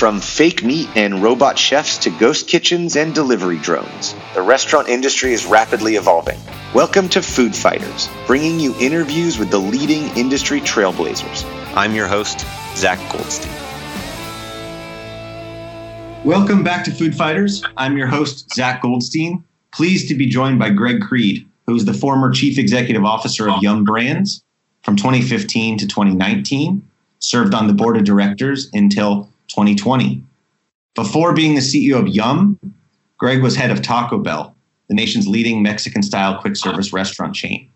From 0.00 0.18
fake 0.18 0.64
meat 0.64 0.88
and 0.96 1.22
robot 1.22 1.58
chefs 1.58 1.98
to 1.98 2.10
ghost 2.10 2.48
kitchens 2.48 2.96
and 2.96 3.14
delivery 3.14 3.58
drones, 3.58 4.14
the 4.32 4.40
restaurant 4.40 4.88
industry 4.88 5.34
is 5.34 5.44
rapidly 5.44 5.96
evolving. 5.96 6.40
Welcome 6.72 7.06
to 7.10 7.20
Food 7.20 7.54
Fighters, 7.54 8.08
bringing 8.26 8.58
you 8.58 8.74
interviews 8.80 9.38
with 9.38 9.50
the 9.50 9.58
leading 9.58 10.04
industry 10.16 10.62
trailblazers. 10.62 11.44
I'm 11.76 11.94
your 11.94 12.06
host, 12.06 12.46
Zach 12.76 12.98
Goldstein. 13.12 13.52
Welcome 16.24 16.64
back 16.64 16.82
to 16.86 16.92
Food 16.92 17.14
Fighters. 17.14 17.62
I'm 17.76 17.98
your 17.98 18.06
host, 18.06 18.54
Zach 18.54 18.80
Goldstein. 18.80 19.44
Pleased 19.70 20.08
to 20.08 20.14
be 20.14 20.24
joined 20.24 20.58
by 20.58 20.70
Greg 20.70 21.02
Creed, 21.02 21.46
who 21.66 21.74
is 21.74 21.84
the 21.84 21.92
former 21.92 22.32
Chief 22.32 22.56
Executive 22.56 23.04
Officer 23.04 23.50
of 23.50 23.62
Yum 23.62 23.84
Brands 23.84 24.42
from 24.82 24.96
2015 24.96 25.76
to 25.76 25.86
2019, 25.86 26.88
served 27.18 27.52
on 27.52 27.66
the 27.66 27.74
board 27.74 27.98
of 27.98 28.04
directors 28.04 28.70
until 28.72 29.28
2020. 29.50 30.22
Before 30.94 31.32
being 31.32 31.54
the 31.54 31.60
CEO 31.60 32.00
of 32.00 32.08
Yum, 32.08 32.58
Greg 33.18 33.42
was 33.42 33.56
head 33.56 33.70
of 33.70 33.82
Taco 33.82 34.18
Bell, 34.18 34.54
the 34.88 34.94
nation's 34.94 35.28
leading 35.28 35.62
Mexican 35.62 36.02
style 36.02 36.40
quick 36.40 36.56
service 36.56 36.92
restaurant 36.92 37.34
chain. 37.34 37.70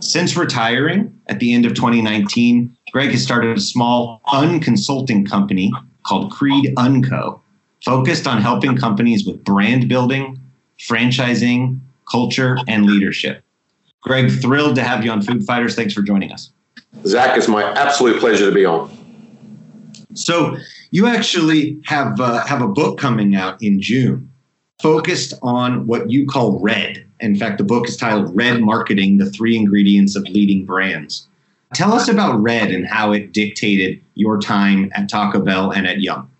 Since 0.00 0.36
retiring 0.36 1.18
at 1.28 1.40
the 1.40 1.54
end 1.54 1.66
of 1.66 1.74
2019, 1.74 2.76
Greg 2.92 3.10
has 3.10 3.22
started 3.22 3.56
a 3.56 3.60
small 3.60 4.20
unconsulting 4.28 5.28
company 5.28 5.72
called 6.06 6.30
Creed 6.30 6.72
Unco, 6.76 7.40
focused 7.84 8.26
on 8.26 8.40
helping 8.40 8.76
companies 8.76 9.26
with 9.26 9.42
brand 9.44 9.88
building, 9.88 10.38
franchising, 10.78 11.80
culture, 12.10 12.58
and 12.68 12.86
leadership. 12.86 13.42
Greg, 14.02 14.30
thrilled 14.30 14.76
to 14.76 14.82
have 14.82 15.04
you 15.04 15.10
on 15.10 15.20
Food 15.20 15.44
Fighters. 15.44 15.74
Thanks 15.74 15.92
for 15.92 16.02
joining 16.02 16.30
us. 16.30 16.50
Zach, 17.04 17.36
it's 17.36 17.48
my 17.48 17.64
absolute 17.72 18.20
pleasure 18.20 18.46
to 18.46 18.54
be 18.54 18.64
on. 18.64 18.95
So, 20.18 20.56
you 20.90 21.06
actually 21.06 21.80
have 21.86 22.20
uh, 22.20 22.44
have 22.46 22.62
a 22.62 22.68
book 22.68 22.98
coming 22.98 23.34
out 23.34 23.62
in 23.62 23.80
June, 23.80 24.30
focused 24.80 25.34
on 25.42 25.86
what 25.86 26.10
you 26.10 26.26
call 26.26 26.60
red. 26.60 27.04
In 27.20 27.36
fact, 27.36 27.58
the 27.58 27.64
book 27.64 27.88
is 27.88 27.96
titled 27.96 28.34
"Red 28.34 28.60
Marketing: 28.60 29.18
The 29.18 29.30
Three 29.30 29.56
Ingredients 29.56 30.16
of 30.16 30.24
Leading 30.24 30.64
Brands." 30.64 31.26
Tell 31.74 31.92
us 31.92 32.08
about 32.08 32.40
Red 32.40 32.70
and 32.70 32.86
how 32.86 33.12
it 33.12 33.32
dictated 33.32 34.00
your 34.14 34.40
time 34.40 34.90
at 34.94 35.08
Taco 35.08 35.40
Bell 35.40 35.72
and 35.72 35.86
at 35.86 36.00
Yum. 36.00 36.30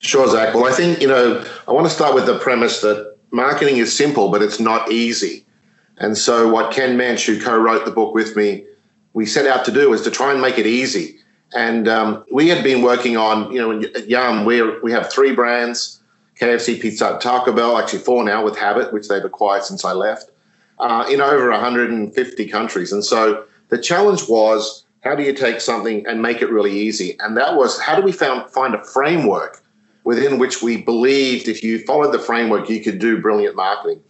Sure, 0.00 0.26
Zach. 0.28 0.54
Well, 0.54 0.64
I 0.64 0.72
think 0.72 1.00
you 1.00 1.08
know 1.08 1.44
I 1.68 1.72
want 1.72 1.86
to 1.86 1.92
start 1.92 2.14
with 2.14 2.26
the 2.26 2.38
premise 2.38 2.80
that 2.80 3.16
marketing 3.30 3.76
is 3.76 3.96
simple, 3.96 4.30
but 4.30 4.42
it's 4.42 4.58
not 4.58 4.90
easy. 4.90 5.44
And 5.98 6.16
so, 6.18 6.48
what 6.48 6.72
Ken 6.72 6.96
Muench, 6.96 7.26
who 7.26 7.40
co-wrote 7.40 7.84
the 7.84 7.90
book 7.90 8.14
with 8.14 8.34
me, 8.34 8.64
we 9.12 9.26
set 9.26 9.46
out 9.46 9.64
to 9.66 9.70
do 9.70 9.92
is 9.92 10.02
to 10.02 10.10
try 10.10 10.32
and 10.32 10.40
make 10.40 10.58
it 10.58 10.66
easy. 10.66 11.18
And 11.54 11.88
um, 11.88 12.24
we 12.32 12.48
had 12.48 12.64
been 12.64 12.82
working 12.82 13.16
on, 13.16 13.52
you 13.52 13.60
know, 13.60 13.80
at 13.94 14.08
Yum, 14.08 14.44
we 14.44 14.62
we 14.80 14.92
have 14.92 15.12
three 15.12 15.34
brands: 15.34 16.00
KFC, 16.40 16.80
Pizza, 16.80 17.18
Taco 17.20 17.52
Bell. 17.52 17.76
Actually, 17.78 18.00
four 18.00 18.24
now 18.24 18.44
with 18.44 18.56
Habit, 18.56 18.92
which 18.92 19.08
they've 19.08 19.24
acquired 19.24 19.64
since 19.64 19.84
I 19.84 19.92
left, 19.92 20.30
uh, 20.78 21.06
in 21.10 21.20
over 21.20 21.50
150 21.50 22.46
countries. 22.48 22.92
And 22.92 23.04
so 23.04 23.44
the 23.68 23.78
challenge 23.78 24.28
was, 24.28 24.84
how 25.00 25.14
do 25.14 25.22
you 25.22 25.32
take 25.32 25.60
something 25.60 26.06
and 26.06 26.20
make 26.20 26.42
it 26.42 26.50
really 26.50 26.72
easy? 26.72 27.16
And 27.20 27.36
that 27.36 27.56
was, 27.56 27.80
how 27.80 27.96
do 27.96 28.02
we 28.02 28.12
found, 28.12 28.50
find 28.50 28.74
a 28.74 28.84
framework 28.84 29.62
within 30.04 30.38
which 30.38 30.62
we 30.62 30.82
believed 30.82 31.48
if 31.48 31.62
you 31.62 31.78
followed 31.84 32.12
the 32.12 32.18
framework, 32.18 32.68
you 32.68 32.80
could 32.82 32.98
do 32.98 33.20
brilliant 33.20 33.56
marketing. 33.56 34.02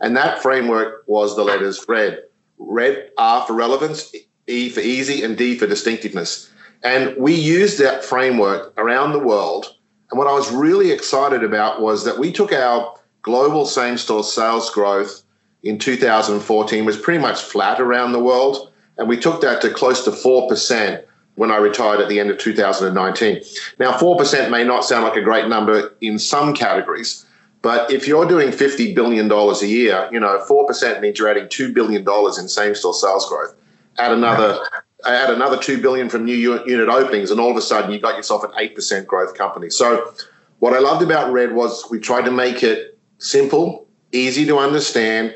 And 0.00 0.16
that 0.16 0.42
framework 0.42 1.04
was 1.06 1.36
the 1.36 1.42
letters 1.42 1.84
RED. 1.88 2.22
RED, 2.58 3.10
R 3.16 3.46
for 3.46 3.54
relevance, 3.54 4.14
E 4.46 4.68
for 4.68 4.80
easy, 4.80 5.22
and 5.22 5.36
D 5.36 5.56
for 5.56 5.66
distinctiveness. 5.66 6.50
And 6.82 7.16
we 7.16 7.34
used 7.34 7.78
that 7.78 8.04
framework 8.04 8.72
around 8.78 9.12
the 9.12 9.18
world. 9.18 9.74
And 10.10 10.18
what 10.18 10.28
I 10.28 10.32
was 10.32 10.50
really 10.52 10.90
excited 10.90 11.42
about 11.42 11.80
was 11.80 12.04
that 12.04 12.18
we 12.18 12.32
took 12.32 12.52
our 12.52 12.96
global 13.22 13.66
same 13.66 13.98
store 13.98 14.24
sales 14.24 14.70
growth 14.70 15.22
in 15.62 15.78
2014 15.78 16.84
was 16.84 16.96
pretty 16.96 17.20
much 17.20 17.40
flat 17.40 17.80
around 17.80 18.12
the 18.12 18.22
world. 18.22 18.72
And 18.96 19.08
we 19.08 19.16
took 19.16 19.40
that 19.42 19.60
to 19.62 19.70
close 19.70 20.04
to 20.04 20.10
4% 20.10 21.04
when 21.34 21.50
I 21.50 21.56
retired 21.56 22.00
at 22.00 22.08
the 22.08 22.18
end 22.18 22.30
of 22.30 22.38
2019. 22.38 23.42
Now, 23.78 23.96
4% 23.96 24.50
may 24.50 24.64
not 24.64 24.84
sound 24.84 25.04
like 25.04 25.16
a 25.16 25.22
great 25.22 25.48
number 25.48 25.94
in 26.00 26.18
some 26.18 26.52
categories, 26.54 27.24
but 27.62 27.90
if 27.92 28.08
you're 28.08 28.26
doing 28.26 28.50
$50 28.50 28.94
billion 28.94 29.30
a 29.30 29.66
year, 29.66 30.08
you 30.12 30.18
know, 30.18 30.44
4% 30.48 31.00
means 31.00 31.18
you're 31.18 31.28
adding 31.28 31.46
$2 31.46 31.72
billion 31.72 32.04
in 32.38 32.48
same 32.48 32.74
store 32.74 32.94
sales 32.94 33.28
growth. 33.28 33.54
Add 33.98 34.12
another 34.12 34.58
add 35.06 35.30
another 35.30 35.56
two 35.56 35.80
billion 35.80 36.08
from 36.08 36.24
new 36.24 36.34
unit 36.34 36.88
openings, 36.88 37.30
and 37.30 37.40
all 37.40 37.50
of 37.50 37.56
a 37.56 37.62
sudden 37.62 37.90
you 37.90 38.00
got 38.00 38.16
yourself 38.16 38.44
an 38.44 38.50
eight 38.58 38.74
percent 38.74 39.06
growth 39.06 39.34
company. 39.34 39.70
So, 39.70 40.12
what 40.58 40.74
I 40.74 40.80
loved 40.80 41.02
about 41.02 41.32
Red 41.32 41.54
was 41.54 41.88
we 41.90 42.00
tried 42.00 42.24
to 42.24 42.30
make 42.30 42.62
it 42.62 42.98
simple, 43.18 43.86
easy 44.12 44.44
to 44.46 44.58
understand, 44.58 45.34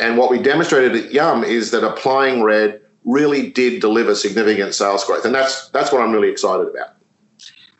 and 0.00 0.16
what 0.16 0.30
we 0.30 0.40
demonstrated 0.40 0.96
at 0.96 1.12
Yum 1.12 1.44
is 1.44 1.70
that 1.72 1.84
applying 1.84 2.42
Red 2.42 2.80
really 3.04 3.50
did 3.50 3.80
deliver 3.80 4.14
significant 4.14 4.74
sales 4.74 5.04
growth, 5.04 5.24
and 5.24 5.34
that's 5.34 5.68
that's 5.70 5.92
what 5.92 6.02
I'm 6.02 6.12
really 6.12 6.30
excited 6.30 6.68
about. 6.68 6.94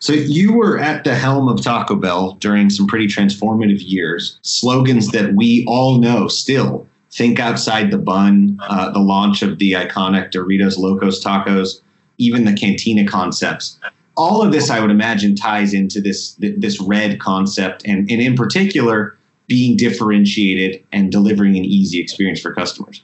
So 0.03 0.13
you 0.13 0.53
were 0.53 0.81
at 0.81 1.05
the 1.05 1.15
helm 1.15 1.49
of 1.49 1.63
Taco 1.63 1.95
Bell 1.95 2.33
during 2.41 2.71
some 2.71 2.89
pretty 2.89 3.07
transformative 3.07 3.89
years. 3.89 4.37
Slogans 4.43 5.13
that 5.13 5.35
we 5.35 5.65
all 5.69 6.01
know 6.01 6.27
still 6.27 6.89
think 7.13 7.39
outside 7.39 7.91
the 7.91 7.99
bun, 7.99 8.59
uh, 8.63 8.91
the 8.91 8.99
launch 8.99 9.43
of 9.43 9.59
the 9.59 9.73
iconic 9.73 10.33
Doritos 10.33 10.79
Locos 10.79 11.23
Tacos, 11.23 11.81
even 12.19 12.45
the 12.45 12.55
Cantina 12.55 13.07
concepts. 13.07 13.79
All 14.17 14.43
of 14.43 14.53
this, 14.53 14.71
I 14.71 14.81
would 14.81 14.91
imagine, 14.91 15.35
ties 15.35 15.73
into 15.73 16.01
this 16.01 16.37
this 16.39 16.81
red 16.81 17.19
concept, 17.19 17.87
and, 17.87 18.11
and 18.11 18.21
in 18.21 18.35
particular, 18.35 19.17
being 19.47 19.77
differentiated 19.77 20.83
and 20.93 21.11
delivering 21.11 21.57
an 21.57 21.65
easy 21.65 21.99
experience 22.01 22.41
for 22.41 22.55
customers. 22.55 23.03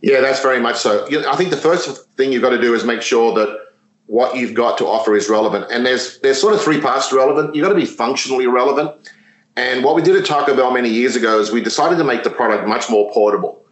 Yeah, 0.00 0.20
that's 0.20 0.40
very 0.40 0.60
much 0.60 0.76
so. 0.76 1.06
I 1.28 1.36
think 1.36 1.50
the 1.50 1.56
first 1.56 2.08
thing 2.16 2.32
you've 2.32 2.42
got 2.42 2.50
to 2.50 2.60
do 2.60 2.74
is 2.74 2.84
make 2.84 3.02
sure 3.02 3.34
that 3.34 3.62
what 4.06 4.36
you've 4.36 4.54
got 4.54 4.78
to 4.78 4.86
offer 4.86 5.14
is 5.16 5.28
relevant. 5.28 5.66
And 5.70 5.86
there's 5.86 6.18
there's 6.20 6.40
sort 6.40 6.54
of 6.54 6.60
three 6.60 6.80
parts 6.80 7.08
to 7.08 7.16
relevant. 7.16 7.54
You've 7.54 7.64
got 7.64 7.70
to 7.70 7.80
be 7.80 7.86
functionally 7.86 8.46
relevant. 8.46 9.12
And 9.56 9.84
what 9.84 9.94
we 9.94 10.02
did 10.02 10.16
at 10.16 10.24
Taco 10.24 10.56
Bell 10.56 10.70
many 10.70 10.88
years 10.88 11.14
ago 11.14 11.38
is 11.38 11.52
we 11.52 11.60
decided 11.60 11.98
to 11.98 12.04
make 12.04 12.24
the 12.24 12.30
product 12.30 12.66
much 12.66 12.88
more 12.88 13.10
portable. 13.12 13.62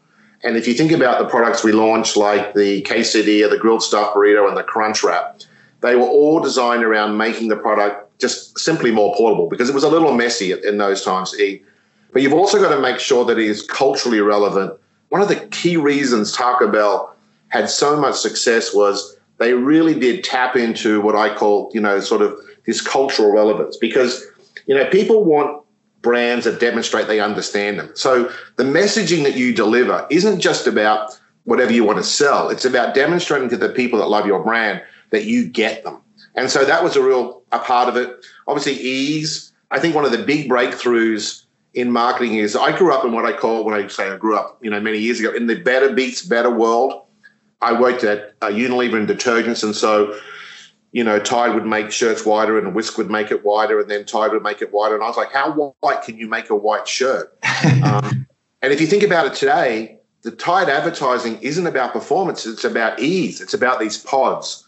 And 0.43 0.57
if 0.57 0.67
you 0.67 0.75
think 0.75 0.93
about 0.93 1.19
the 1.19 1.29
products 1.29 1.65
we 1.65 1.73
launched, 1.73 2.17
like 2.17 2.55
the 2.55 2.83
quesadilla, 2.83 3.51
the 3.51 3.59
grilled 3.59 3.83
stuffed 3.83 4.15
burrito, 4.15 4.49
and 4.49 4.57
the 4.57 4.63
crunch 4.63 5.03
wrap, 5.03 5.41
they 5.81 5.97
were 5.97 6.07
all 6.07 6.41
designed 6.41 6.85
around 6.85 7.17
making 7.17 7.49
the 7.49 7.57
product 7.57 8.19
just 8.19 8.59
simply 8.59 8.91
more 8.91 9.15
portable 9.17 9.49
because 9.49 9.69
it 9.69 9.75
was 9.75 9.85
a 9.85 9.89
little 9.89 10.15
messy 10.15 10.53
in 10.53 10.79
those 10.79 11.03
times 11.03 11.33
to 11.33 11.43
eat. 11.43 11.65
But 12.13 12.23
you've 12.23 12.35
also 12.35 12.61
got 12.61 12.75
to 12.75 12.81
make 12.81 12.99
sure 12.99 13.25
that 13.25 13.39
it 13.39 13.47
is 13.47 13.63
culturally 13.63 14.21
relevant. 14.21 14.79
One 15.09 15.23
of 15.23 15.29
the 15.29 15.37
key 15.37 15.77
reasons 15.77 16.33
Taco 16.33 16.71
Bell 16.71 17.15
had 17.49 17.71
so 17.71 17.99
much 17.99 18.17
success 18.17 18.75
was 18.75 19.17
they 19.39 19.55
really 19.55 19.99
did 19.99 20.25
tap 20.25 20.57
into 20.57 21.01
what 21.01 21.17
I 21.17 21.35
call, 21.35 21.71
you 21.73 21.81
know, 21.81 22.01
sort 22.01 22.21
of 22.23 22.39
this 22.67 22.81
cultural 22.81 23.33
relevance 23.33 23.77
because, 23.77 24.27
you 24.67 24.75
know, 24.75 24.89
people 24.91 25.25
want 25.25 25.60
brands 26.03 26.45
that 26.45 26.61
demonstrate 26.61 27.07
they 27.07 27.21
understand 27.21 27.79
them. 27.79 27.91
So 27.95 28.31
the 28.57 28.65
messaging 28.65 29.23
that 29.25 29.37
you 29.37 29.55
deliver 29.55 30.07
isn't 30.11 30.41
just 30.41 30.67
about 30.67 31.19
whatever 31.45 31.73
you 31.73 31.85
want 31.85 31.99
to 31.99 32.05
sell. 32.05 32.49
It's 32.49 32.65
about 32.65 32.95
demonstrating 32.95 33.49
to 33.51 33.57
the 33.57 33.69
people 33.69 33.99
that 33.99 34.07
love 34.07 34.27
your 34.27 34.43
brand 34.43 34.83
that 35.11 35.25
you 35.25 35.47
get 35.47 35.85
them. 35.85 36.01
And 36.35 36.51
so 36.51 36.65
that 36.65 36.83
was 36.83 36.97
a 36.97 37.03
real 37.03 37.43
a 37.53 37.59
part 37.59 37.89
of 37.89 37.97
it. 37.97 38.25
Obviously, 38.47 38.75
ease. 38.75 39.53
I 39.71 39.79
think 39.79 39.95
one 39.95 40.05
of 40.05 40.13
the 40.13 40.23
big 40.23 40.49
breakthroughs 40.49 41.43
in 41.75 41.91
marketing 41.91 42.35
is 42.35 42.57
I 42.57 42.77
grew 42.77 42.93
up 42.93 43.05
in 43.05 43.13
what 43.13 43.25
I 43.25 43.33
call 43.33 43.65
when 43.65 43.75
I 43.75 43.87
say 43.89 44.09
I 44.09 44.17
grew 44.17 44.37
up, 44.37 44.59
you 44.63 44.71
know, 44.71 44.81
many 44.81 44.99
years 44.99 45.21
ago 45.21 45.33
in 45.33 45.47
the 45.47 45.57
better 45.57 45.93
beats 45.93 46.23
better 46.23 46.51
world. 46.51 47.05
I 47.63 47.79
worked 47.79 48.05
at 48.05 48.33
uh, 48.41 48.49
Unilever 48.49 48.95
in 48.95 49.07
detergents, 49.07 49.63
and 49.63 49.77
so 49.77 50.19
you 50.93 51.05
know, 51.05 51.19
Tide 51.19 51.55
would 51.55 51.67
make 51.67 51.91
shirts 51.91 52.27
wider 52.27 52.59
and 52.59 52.75
Wisk 52.75 52.99
would 52.99 53.11
make 53.11 53.31
it 53.31 53.45
wider 53.45 53.79
and 53.81 53.91
then 53.91 54.05
Tide 54.05 54.33
would 54.33 54.43
make 54.43 54.61
it 54.61 54.73
wider. 54.73 54.95
And 54.95 55.05
I 55.05 55.07
was 55.07 55.17
like, 55.17 55.33
how 55.33 55.75
white 55.81 56.03
can 56.03 56.19
you 56.19 56.29
make 56.29 56.51
a 56.51 56.57
white 56.57 56.89
shirt? 56.89 57.37
um, 57.85 58.27
and 58.63 58.73
if 58.73 58.81
you 58.81 58.87
think 58.87 59.03
about 59.03 59.27
it 59.27 59.35
today, 59.35 59.99
the 60.23 60.33
Tide 60.33 60.69
advertising 60.69 61.39
isn't 61.41 61.67
about 61.67 61.93
performance, 61.93 62.45
it's 62.45 62.65
about 62.65 62.99
ease, 62.99 63.41
it's 63.41 63.55
about 63.55 63.79
these 63.79 63.99
pods. 63.99 64.67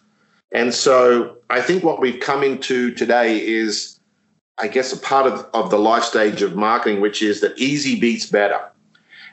And 0.52 0.72
so 0.72 1.38
I 1.50 1.60
think 1.60 1.82
what 1.82 2.00
we've 2.00 2.20
come 2.20 2.42
into 2.42 2.94
today 2.94 3.44
is, 3.44 3.98
I 4.58 4.68
guess, 4.68 4.92
a 4.92 4.98
part 4.98 5.26
of, 5.26 5.46
of 5.54 5.70
the 5.70 5.78
life 5.78 6.04
stage 6.04 6.42
of 6.42 6.56
marketing, 6.56 7.00
which 7.00 7.22
is 7.22 7.40
that 7.40 7.58
easy 7.58 7.98
beats 7.98 8.26
better. 8.26 8.60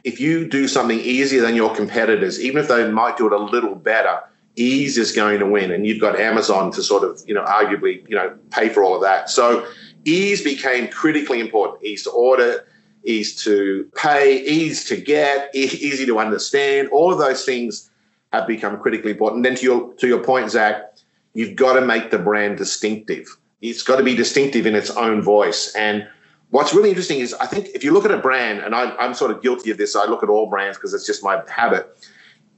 If 0.06 0.20
you 0.20 0.48
do 0.48 0.68
something 0.68 1.00
easier 1.00 1.42
than 1.42 1.56
your 1.56 1.76
competitors, 1.76 2.40
even 2.42 2.62
if 2.62 2.70
they 2.70 2.90
might 2.90 3.18
do 3.18 3.28
it 3.28 3.34
a 3.34 3.38
little 3.38 3.76
better, 3.76 4.22
ease 4.60 4.98
is 4.98 5.14
going 5.14 5.40
to 5.40 5.46
win, 5.46 5.72
and 5.72 5.88
you've 5.88 6.02
got 6.02 6.20
Amazon 6.20 6.72
to 6.74 6.84
sort 6.84 7.04
of, 7.04 7.24
you 7.26 7.34
know, 7.34 7.46
arguably, 7.46 8.08
you 8.10 8.16
know, 8.16 8.38
pay 8.52 8.68
for 8.68 8.84
all 8.84 8.94
of 8.94 9.02
that. 9.02 9.30
So 9.30 9.66
ease 10.04 10.44
became 10.44 10.90
critically 10.90 11.40
important. 11.40 11.84
Ease 11.84 12.04
to 12.04 12.12
order, 12.12 12.68
ease 13.06 13.42
to 13.44 13.90
pay, 13.96 14.44
ease 14.44 14.84
to 14.90 14.98
get, 14.98 15.50
easy 15.56 16.06
to 16.06 16.20
understand. 16.20 16.90
All 16.90 17.12
of 17.12 17.20
those 17.20 17.46
things 17.46 17.90
have 18.34 18.46
become 18.48 18.80
critically 18.80 19.12
important. 19.12 19.44
Then 19.44 19.56
to 19.56 19.64
your 19.64 19.94
to 19.94 20.08
your 20.08 20.22
point, 20.22 20.52
Zach, 20.52 20.98
you've 21.34 21.56
got 21.56 21.74
to 21.74 21.82
make 21.82 22.12
the 22.12 22.20
brand 22.20 22.58
distinctive. 22.58 23.26
It's 23.62 23.84
got 23.84 23.96
to 23.96 24.04
be 24.04 24.16
distinctive 24.16 24.66
in 24.66 24.76
its 24.76 24.90
own 24.92 25.22
voice. 25.22 25.74
And 25.76 26.08
what's 26.50 26.74
really 26.74 26.90
interesting 26.90 27.20
is 27.20 27.34
I 27.36 27.46
think 27.46 27.68
if 27.74 27.84
you 27.84 27.94
look 27.94 28.06
at 28.06 28.12
a 28.12 28.18
brand, 28.18 28.60
and 28.60 28.76
I, 28.76 28.96
I'm 28.98 29.14
sort 29.14 29.32
of 29.32 29.42
guilty 29.42 29.72
of 29.72 29.78
this, 29.78 29.96
I 29.96 30.06
look 30.06 30.22
at 30.22 30.30
all 30.30 30.48
brands 30.48 30.78
because 30.78 30.94
it's 30.94 31.06
just 31.06 31.24
my 31.24 31.42
habit. 31.48 31.98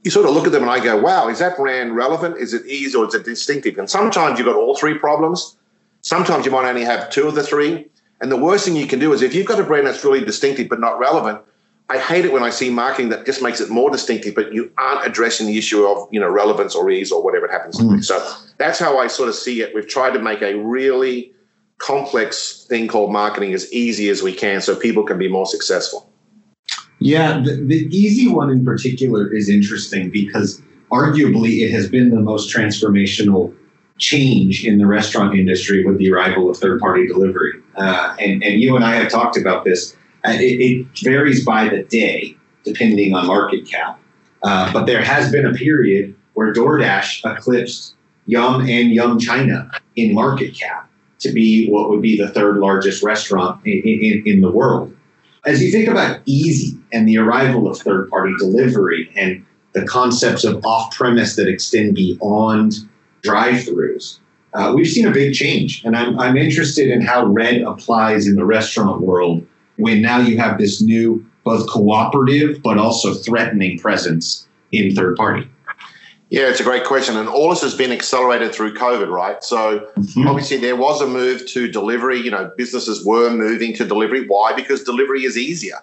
You 0.02 0.10
sort 0.10 0.26
of 0.26 0.34
look 0.34 0.46
at 0.46 0.52
them 0.52 0.62
and 0.62 0.70
I 0.70 0.82
go, 0.82 1.00
wow, 1.00 1.28
is 1.28 1.38
that 1.38 1.56
brand 1.56 1.94
relevant? 1.94 2.38
Is 2.38 2.54
it 2.54 2.66
easy 2.66 2.96
or 2.96 3.06
is 3.06 3.14
it 3.14 3.24
distinctive? 3.24 3.78
And 3.78 3.88
sometimes 3.88 4.38
you've 4.38 4.46
got 4.46 4.56
all 4.56 4.76
three 4.76 4.98
problems. 4.98 5.56
Sometimes 6.00 6.44
you 6.44 6.50
might 6.50 6.68
only 6.68 6.82
have 6.82 7.10
two 7.10 7.28
of 7.28 7.34
the 7.34 7.42
three. 7.42 7.86
And 8.20 8.30
the 8.30 8.36
worst 8.36 8.64
thing 8.64 8.76
you 8.76 8.86
can 8.86 8.98
do 8.98 9.12
is 9.12 9.22
if 9.22 9.34
you've 9.34 9.46
got 9.46 9.60
a 9.60 9.64
brand 9.64 9.86
that's 9.86 10.04
really 10.04 10.24
distinctive 10.24 10.68
but 10.68 10.80
not 10.80 10.98
relevant, 10.98 11.40
I 11.88 11.98
hate 11.98 12.24
it 12.24 12.32
when 12.32 12.42
I 12.42 12.50
see 12.50 12.70
marketing 12.70 13.10
that 13.10 13.26
just 13.26 13.42
makes 13.42 13.60
it 13.60 13.68
more 13.68 13.90
distinctive, 13.90 14.34
but 14.34 14.52
you 14.52 14.72
aren't 14.78 15.06
addressing 15.06 15.46
the 15.46 15.58
issue 15.58 15.84
of 15.84 16.08
you 16.10 16.20
know 16.20 16.28
relevance 16.28 16.74
or 16.74 16.88
ease 16.90 17.12
or 17.12 17.22
whatever 17.22 17.46
it 17.46 17.50
happens 17.50 17.76
to 17.78 17.82
mm. 17.84 17.96
be. 17.96 18.02
So 18.02 18.34
that's 18.56 18.78
how 18.78 18.98
I 18.98 19.08
sort 19.08 19.28
of 19.28 19.34
see 19.34 19.60
it. 19.60 19.74
We've 19.74 19.86
tried 19.86 20.12
to 20.12 20.18
make 20.18 20.40
a 20.40 20.54
really 20.54 21.32
complex 21.78 22.64
thing 22.64 22.88
called 22.88 23.12
marketing 23.12 23.52
as 23.52 23.70
easy 23.72 24.08
as 24.08 24.22
we 24.22 24.32
can, 24.32 24.62
so 24.62 24.74
people 24.74 25.02
can 25.04 25.18
be 25.18 25.28
more 25.28 25.46
successful. 25.46 26.08
Yeah, 27.02 27.40
the, 27.40 27.56
the 27.56 27.88
easy 27.96 28.28
one 28.28 28.50
in 28.50 28.64
particular 28.64 29.32
is 29.32 29.48
interesting 29.48 30.10
because 30.10 30.62
arguably 30.90 31.62
it 31.62 31.70
has 31.72 31.88
been 31.88 32.10
the 32.10 32.20
most 32.20 32.54
transformational 32.54 33.54
change 33.98 34.64
in 34.64 34.78
the 34.78 34.86
restaurant 34.86 35.34
industry 35.34 35.84
with 35.84 35.98
the 35.98 36.12
arrival 36.12 36.50
of 36.50 36.56
third 36.56 36.80
party 36.80 37.06
delivery. 37.06 37.52
Uh, 37.76 38.14
and, 38.18 38.42
and 38.42 38.60
you 38.60 38.76
and 38.76 38.84
I 38.84 38.94
have 38.96 39.10
talked 39.10 39.36
about 39.36 39.64
this 39.64 39.96
it, 40.24 40.40
it, 40.40 40.86
varies 41.02 41.44
by 41.44 41.68
the 41.68 41.82
day, 41.84 42.36
depending 42.64 43.14
on 43.14 43.26
market 43.26 43.66
cap. 43.68 43.98
Uh, 44.42 44.72
but 44.72 44.86
there 44.86 45.02
has 45.02 45.32
been 45.32 45.46
a 45.46 45.52
period 45.52 46.14
where 46.34 46.52
DoorDash 46.52 47.24
eclipsed 47.24 47.94
Yum 48.26 48.60
and 48.62 48.92
Yum 48.92 49.18
China 49.18 49.70
in 49.96 50.14
market 50.14 50.54
cap 50.54 50.88
to 51.18 51.32
be 51.32 51.68
what 51.68 51.90
would 51.90 52.02
be 52.02 52.16
the 52.16 52.28
third 52.28 52.58
largest 52.58 53.02
restaurant 53.02 53.64
in, 53.66 53.82
in, 53.82 54.22
in 54.26 54.40
the 54.40 54.50
world. 54.50 54.94
As 55.44 55.60
you 55.60 55.72
think 55.72 55.88
about 55.88 56.20
easy 56.24 56.78
and 56.92 57.08
the 57.08 57.18
arrival 57.18 57.68
of 57.68 57.76
third 57.76 58.08
party 58.10 58.32
delivery 58.38 59.10
and 59.16 59.44
the 59.72 59.84
concepts 59.84 60.44
of 60.44 60.64
off 60.64 60.94
premise 60.94 61.34
that 61.34 61.48
extend 61.48 61.96
beyond 61.96 62.74
drive 63.22 63.56
throughs, 63.56 64.18
uh, 64.54 64.72
we've 64.74 64.86
seen 64.86 65.06
a 65.06 65.10
big 65.10 65.34
change. 65.34 65.82
And 65.84 65.96
I'm, 65.96 66.18
I'm 66.20 66.36
interested 66.36 66.90
in 66.90 67.00
how 67.00 67.26
red 67.26 67.62
applies 67.62 68.28
in 68.28 68.36
the 68.36 68.44
restaurant 68.44 69.00
world 69.00 69.44
when 69.76 70.00
now 70.00 70.18
you 70.18 70.38
have 70.38 70.58
this 70.58 70.80
new, 70.80 71.24
both 71.42 71.68
cooperative 71.68 72.62
but 72.62 72.78
also 72.78 73.12
threatening 73.12 73.78
presence 73.78 74.46
in 74.70 74.94
third 74.94 75.16
party? 75.16 75.48
Yeah, 76.32 76.48
it's 76.48 76.60
a 76.60 76.64
great 76.64 76.84
question. 76.84 77.18
And 77.18 77.28
all 77.28 77.50
this 77.50 77.60
has 77.60 77.74
been 77.74 77.92
accelerated 77.92 78.54
through 78.54 78.72
COVID, 78.72 79.10
right? 79.10 79.44
So 79.44 79.80
mm-hmm. 79.98 80.26
obviously 80.26 80.56
there 80.56 80.76
was 80.76 81.02
a 81.02 81.06
move 81.06 81.46
to 81.48 81.70
delivery. 81.70 82.18
You 82.20 82.30
know, 82.30 82.50
businesses 82.56 83.04
were 83.04 83.28
moving 83.28 83.74
to 83.74 83.84
delivery. 83.84 84.26
Why? 84.26 84.54
Because 84.54 84.82
delivery 84.82 85.24
is 85.24 85.36
easier. 85.36 85.76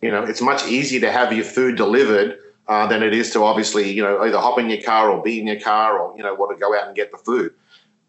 You 0.00 0.10
know, 0.10 0.24
it's 0.24 0.42
much 0.42 0.66
easier 0.66 1.00
to 1.02 1.12
have 1.12 1.32
your 1.32 1.44
food 1.44 1.76
delivered 1.76 2.36
uh, 2.66 2.88
than 2.88 3.04
it 3.04 3.14
is 3.14 3.30
to 3.34 3.44
obviously, 3.44 3.92
you 3.92 4.02
know, 4.02 4.20
either 4.24 4.40
hop 4.40 4.58
in 4.58 4.68
your 4.68 4.82
car 4.82 5.08
or 5.08 5.22
be 5.22 5.38
in 5.38 5.46
your 5.46 5.60
car 5.60 5.96
or, 5.96 6.16
you 6.16 6.24
know, 6.24 6.34
want 6.34 6.50
to 6.50 6.60
go 6.60 6.76
out 6.76 6.88
and 6.88 6.96
get 6.96 7.12
the 7.12 7.18
food. 7.18 7.54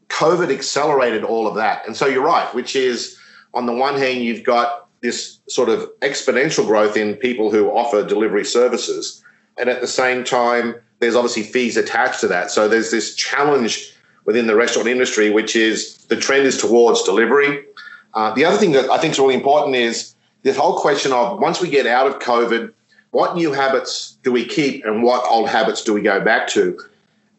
COVID 0.07 0.51
accelerated 0.51 1.23
all 1.23 1.45
of 1.45 1.53
that. 1.53 1.85
And 1.85 1.95
so 1.95 2.07
you're 2.07 2.25
right, 2.25 2.51
which 2.55 2.75
is 2.75 3.19
on 3.53 3.67
the 3.67 3.73
one 3.73 3.99
hand, 3.99 4.23
you've 4.23 4.43
got 4.43 4.87
this 5.01 5.37
sort 5.47 5.69
of 5.69 5.87
exponential 5.99 6.65
growth 6.65 6.97
in 6.97 7.17
people 7.17 7.51
who 7.51 7.69
offer 7.69 8.03
delivery 8.03 8.45
services. 8.45 9.23
And 9.59 9.69
at 9.69 9.79
the 9.79 9.87
same 9.87 10.23
time, 10.23 10.73
there's 11.03 11.15
obviously 11.15 11.43
fees 11.43 11.77
attached 11.77 12.21
to 12.21 12.27
that. 12.27 12.51
So 12.51 12.67
there's 12.67 12.91
this 12.91 13.15
challenge 13.15 13.93
within 14.25 14.47
the 14.47 14.55
restaurant 14.55 14.87
industry, 14.87 15.29
which 15.29 15.55
is 15.55 15.97
the 16.07 16.15
trend 16.15 16.45
is 16.45 16.57
towards 16.57 17.03
delivery. 17.03 17.65
Uh, 18.13 18.33
the 18.33 18.45
other 18.45 18.57
thing 18.57 18.71
that 18.71 18.89
I 18.89 18.97
think 18.97 19.11
is 19.11 19.19
really 19.19 19.35
important 19.35 19.75
is 19.75 20.15
this 20.43 20.57
whole 20.57 20.79
question 20.79 21.11
of 21.11 21.39
once 21.39 21.61
we 21.61 21.69
get 21.69 21.85
out 21.85 22.07
of 22.07 22.19
COVID, 22.19 22.71
what 23.11 23.35
new 23.35 23.51
habits 23.51 24.17
do 24.23 24.31
we 24.31 24.45
keep 24.45 24.85
and 24.85 25.03
what 25.03 25.29
old 25.29 25.49
habits 25.49 25.83
do 25.83 25.93
we 25.93 26.01
go 26.01 26.19
back 26.23 26.47
to? 26.49 26.79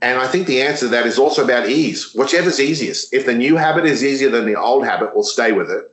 And 0.03 0.21
I 0.21 0.27
think 0.27 0.47
the 0.47 0.61
answer 0.61 0.87
to 0.87 0.89
that 0.89 1.07
is 1.07 1.19
also 1.19 1.43
about 1.43 1.69
ease, 1.69 2.13
whichever's 2.15 2.61
easiest. 2.61 3.15
If 3.15 3.25
the 3.25 3.35
new 3.35 3.57
habit 3.57 3.87
is 3.87 4.05
easier 4.05 4.29
than 4.29 4.45
the 4.45 4.57
old 4.57 4.85
habit, 4.85 5.15
we'll 5.15 5.25
stay 5.25 5.53
with 5.53 5.71
it 5.71 5.91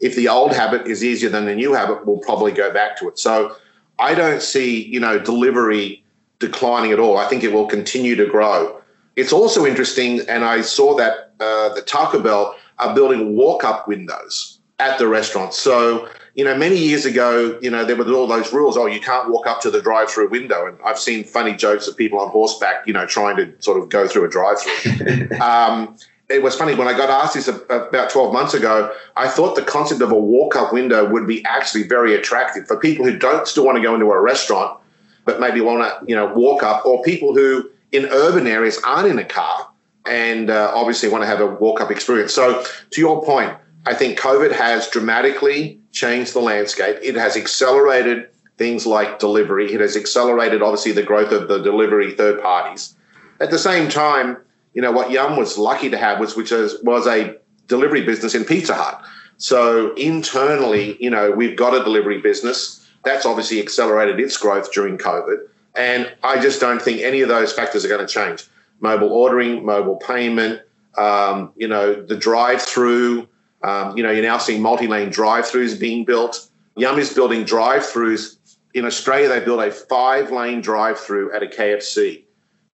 if 0.00 0.14
the 0.14 0.28
old 0.28 0.52
habit 0.52 0.86
is 0.86 1.02
easier 1.02 1.28
than 1.28 1.46
the 1.46 1.54
new 1.54 1.72
habit, 1.72 2.06
we'll 2.06 2.18
probably 2.18 2.52
go 2.52 2.72
back 2.72 2.96
to 2.98 3.08
it. 3.08 3.18
So 3.18 3.56
I 3.98 4.14
don't 4.14 4.42
see, 4.42 4.84
you 4.84 5.00
know, 5.00 5.18
delivery 5.18 6.04
declining 6.38 6.92
at 6.92 6.98
all. 6.98 7.16
I 7.16 7.26
think 7.26 7.44
it 7.44 7.52
will 7.52 7.66
continue 7.66 8.16
to 8.16 8.26
grow. 8.26 8.80
It's 9.16 9.32
also 9.32 9.66
interesting, 9.66 10.20
and 10.28 10.44
I 10.44 10.60
saw 10.60 10.96
that 10.96 11.32
uh, 11.40 11.74
the 11.74 11.82
Taco 11.82 12.20
Bell 12.20 12.56
are 12.78 12.94
building 12.94 13.36
walk-up 13.36 13.88
windows 13.88 14.58
at 14.78 14.98
the 14.98 15.08
restaurant. 15.08 15.52
So, 15.54 16.08
you 16.34 16.44
know, 16.44 16.56
many 16.56 16.76
years 16.76 17.04
ago, 17.04 17.58
you 17.60 17.70
know, 17.70 17.84
there 17.84 17.96
were 17.96 18.08
all 18.12 18.28
those 18.28 18.52
rules. 18.52 18.76
Oh, 18.76 18.86
you 18.86 19.00
can't 19.00 19.28
walk 19.28 19.46
up 19.48 19.60
to 19.62 19.70
the 19.70 19.82
drive-through 19.82 20.28
window, 20.28 20.66
and 20.66 20.78
I've 20.84 20.98
seen 20.98 21.24
funny 21.24 21.54
jokes 21.54 21.88
of 21.88 21.96
people 21.96 22.20
on 22.20 22.28
horseback, 22.28 22.86
you 22.86 22.92
know, 22.92 23.06
trying 23.06 23.36
to 23.38 23.52
sort 23.60 23.82
of 23.82 23.88
go 23.88 24.06
through 24.06 24.24
a 24.24 24.28
drive-through. 24.28 25.36
um, 25.40 25.96
it 26.28 26.42
was 26.42 26.54
funny 26.54 26.74
when 26.74 26.86
I 26.86 26.96
got 26.96 27.08
asked 27.08 27.34
this 27.34 27.48
about 27.48 28.10
12 28.10 28.32
months 28.32 28.54
ago. 28.54 28.94
I 29.16 29.28
thought 29.28 29.56
the 29.56 29.62
concept 29.62 30.02
of 30.02 30.12
a 30.12 30.18
walk 30.18 30.56
up 30.56 30.72
window 30.72 31.08
would 31.08 31.26
be 31.26 31.44
actually 31.46 31.84
very 31.84 32.14
attractive 32.14 32.66
for 32.66 32.76
people 32.76 33.04
who 33.04 33.18
don't 33.18 33.48
still 33.48 33.64
want 33.64 33.76
to 33.76 33.82
go 33.82 33.94
into 33.94 34.06
a 34.10 34.20
restaurant, 34.20 34.78
but 35.28 35.40
maybe 35.40 35.60
want 35.60 35.82
to, 35.82 36.10
you 36.10 36.16
know, 36.16 36.32
walk 36.32 36.62
up, 36.62 36.86
or 36.86 37.02
people 37.02 37.34
who 37.34 37.70
in 37.92 38.06
urban 38.06 38.46
areas 38.46 38.80
aren't 38.82 39.08
in 39.08 39.18
a 39.18 39.24
car 39.24 39.68
and 40.06 40.48
uh, 40.48 40.72
obviously 40.74 41.06
want 41.10 41.22
to 41.22 41.26
have 41.26 41.42
a 41.42 41.46
walk 41.46 41.82
up 41.82 41.90
experience. 41.90 42.32
So, 42.32 42.64
to 42.92 43.00
your 43.00 43.22
point, 43.22 43.52
I 43.84 43.92
think 43.92 44.18
COVID 44.18 44.52
has 44.52 44.88
dramatically 44.88 45.78
changed 45.92 46.32
the 46.32 46.40
landscape. 46.40 46.96
It 47.02 47.14
has 47.14 47.36
accelerated 47.36 48.30
things 48.56 48.86
like 48.86 49.18
delivery, 49.18 49.70
it 49.70 49.80
has 49.80 49.98
accelerated, 49.98 50.62
obviously, 50.62 50.92
the 50.92 51.02
growth 51.02 51.30
of 51.30 51.46
the 51.46 51.58
delivery 51.58 52.14
third 52.14 52.40
parties. 52.40 52.96
At 53.38 53.50
the 53.50 53.58
same 53.58 53.90
time, 53.90 54.38
you 54.72 54.80
know, 54.80 54.92
what 54.92 55.10
Yum 55.10 55.36
was 55.36 55.58
lucky 55.58 55.90
to 55.90 55.98
have 55.98 56.20
was 56.20 56.36
which 56.36 56.52
is, 56.52 56.82
was 56.82 57.06
a 57.06 57.36
delivery 57.66 58.02
business 58.02 58.34
in 58.34 58.46
Pizza 58.46 58.72
Hut. 58.72 59.04
So 59.36 59.94
internally, 59.94 60.96
you 61.00 61.10
know, 61.10 61.30
we've 61.30 61.56
got 61.56 61.74
a 61.74 61.84
delivery 61.84 62.18
business. 62.20 62.77
That's 63.08 63.24
obviously 63.24 63.58
accelerated 63.58 64.20
its 64.20 64.36
growth 64.36 64.70
during 64.72 64.98
COVID. 64.98 65.38
And 65.74 66.12
I 66.22 66.40
just 66.40 66.60
don't 66.60 66.82
think 66.82 67.00
any 67.00 67.22
of 67.22 67.28
those 67.28 67.52
factors 67.52 67.84
are 67.84 67.88
going 67.88 68.06
to 68.06 68.12
change. 68.12 68.44
Mobile 68.80 69.10
ordering, 69.10 69.64
mobile 69.64 69.96
payment, 69.96 70.60
um, 70.98 71.52
you 71.56 71.68
know, 71.68 72.02
the 72.02 72.16
drive-through. 72.16 73.26
Um, 73.62 73.96
you 73.96 74.02
know, 74.02 74.10
you're 74.10 74.22
now 74.22 74.38
seeing 74.38 74.60
multi-lane 74.60 75.10
drive-throughs 75.10 75.80
being 75.80 76.04
built. 76.04 76.48
Yum 76.76 76.98
is 76.98 77.14
building 77.14 77.44
drive-throughs. 77.44 78.36
In 78.74 78.84
Australia, 78.84 79.28
they 79.28 79.40
built 79.40 79.60
a 79.60 79.70
five-lane 79.70 80.60
drive-through 80.60 81.34
at 81.34 81.42
a 81.42 81.46
KFC, 81.46 82.24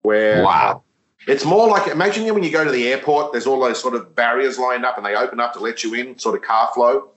where 0.03 0.43
wow. 0.43 0.83
It's 1.27 1.45
more 1.45 1.69
like 1.69 1.87
imagine 1.91 2.27
when 2.35 2.43
you 2.43 2.51
go 2.51 2.65
to 2.65 2.71
the 2.71 2.89
airport, 2.89 3.33
there's 3.33 3.47
all 3.47 3.61
those 3.61 3.81
sort 3.81 3.95
of 3.95 4.15
barriers 4.15 4.59
lined 4.59 4.85
up 4.85 4.99
and 4.99 5.07
they 5.07 5.15
open 5.15 5.41
up 5.41 5.55
to 5.55 5.61
let 5.61 5.83
you 5.83 5.95
in, 5.95 6.19
sort 6.19 6.35
of 6.35 6.43
car 6.43 6.71
flow. 6.75 7.09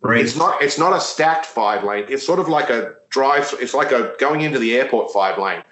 Right. 0.00 0.24
It's 0.24 0.36
not 0.36 0.62
it's 0.62 0.78
not 0.78 0.96
a 0.96 1.00
stacked 1.00 1.46
five 1.46 1.82
lane. 1.82 2.06
It's 2.08 2.24
sort 2.24 2.38
of 2.38 2.48
like 2.48 2.70
a 2.70 2.94
drive. 3.10 3.52
It's 3.60 3.74
like 3.74 3.90
a 3.90 4.14
going 4.18 4.42
into 4.42 4.58
the 4.58 4.76
airport 4.76 5.12
five 5.12 5.38
lane. 5.38 5.62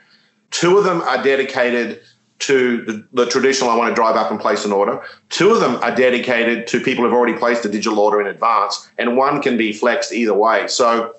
Two 0.51 0.79
of 0.79 0.85
them 0.85 1.01
are 1.03 1.23
dedicated 1.23 2.01
to 2.39 2.83
the, 2.83 3.07
the, 3.13 3.27
traditional 3.27 3.71
I 3.71 3.77
want 3.77 3.91
to 3.91 3.95
drive 3.95 4.17
up 4.17 4.31
and 4.31 4.39
place 4.39 4.65
an 4.65 4.73
order. 4.73 5.03
Two 5.31 5.53
of 5.53 5.61
them 5.61 5.77
are 5.77 5.95
dedicated 5.95 6.67
to 6.67 6.81
people 6.81 7.05
who've 7.05 7.13
already 7.13 7.39
placed 7.39 7.65
a 7.65 7.69
digital 7.69 7.99
order 7.99 8.21
in 8.21 8.27
advance, 8.27 8.91
and 8.99 9.17
one 9.17 9.41
can 9.41 9.57
be 9.57 9.73
flexed 9.73 10.13
either 10.13 10.35
way. 10.35 10.69
So, 10.69 11.15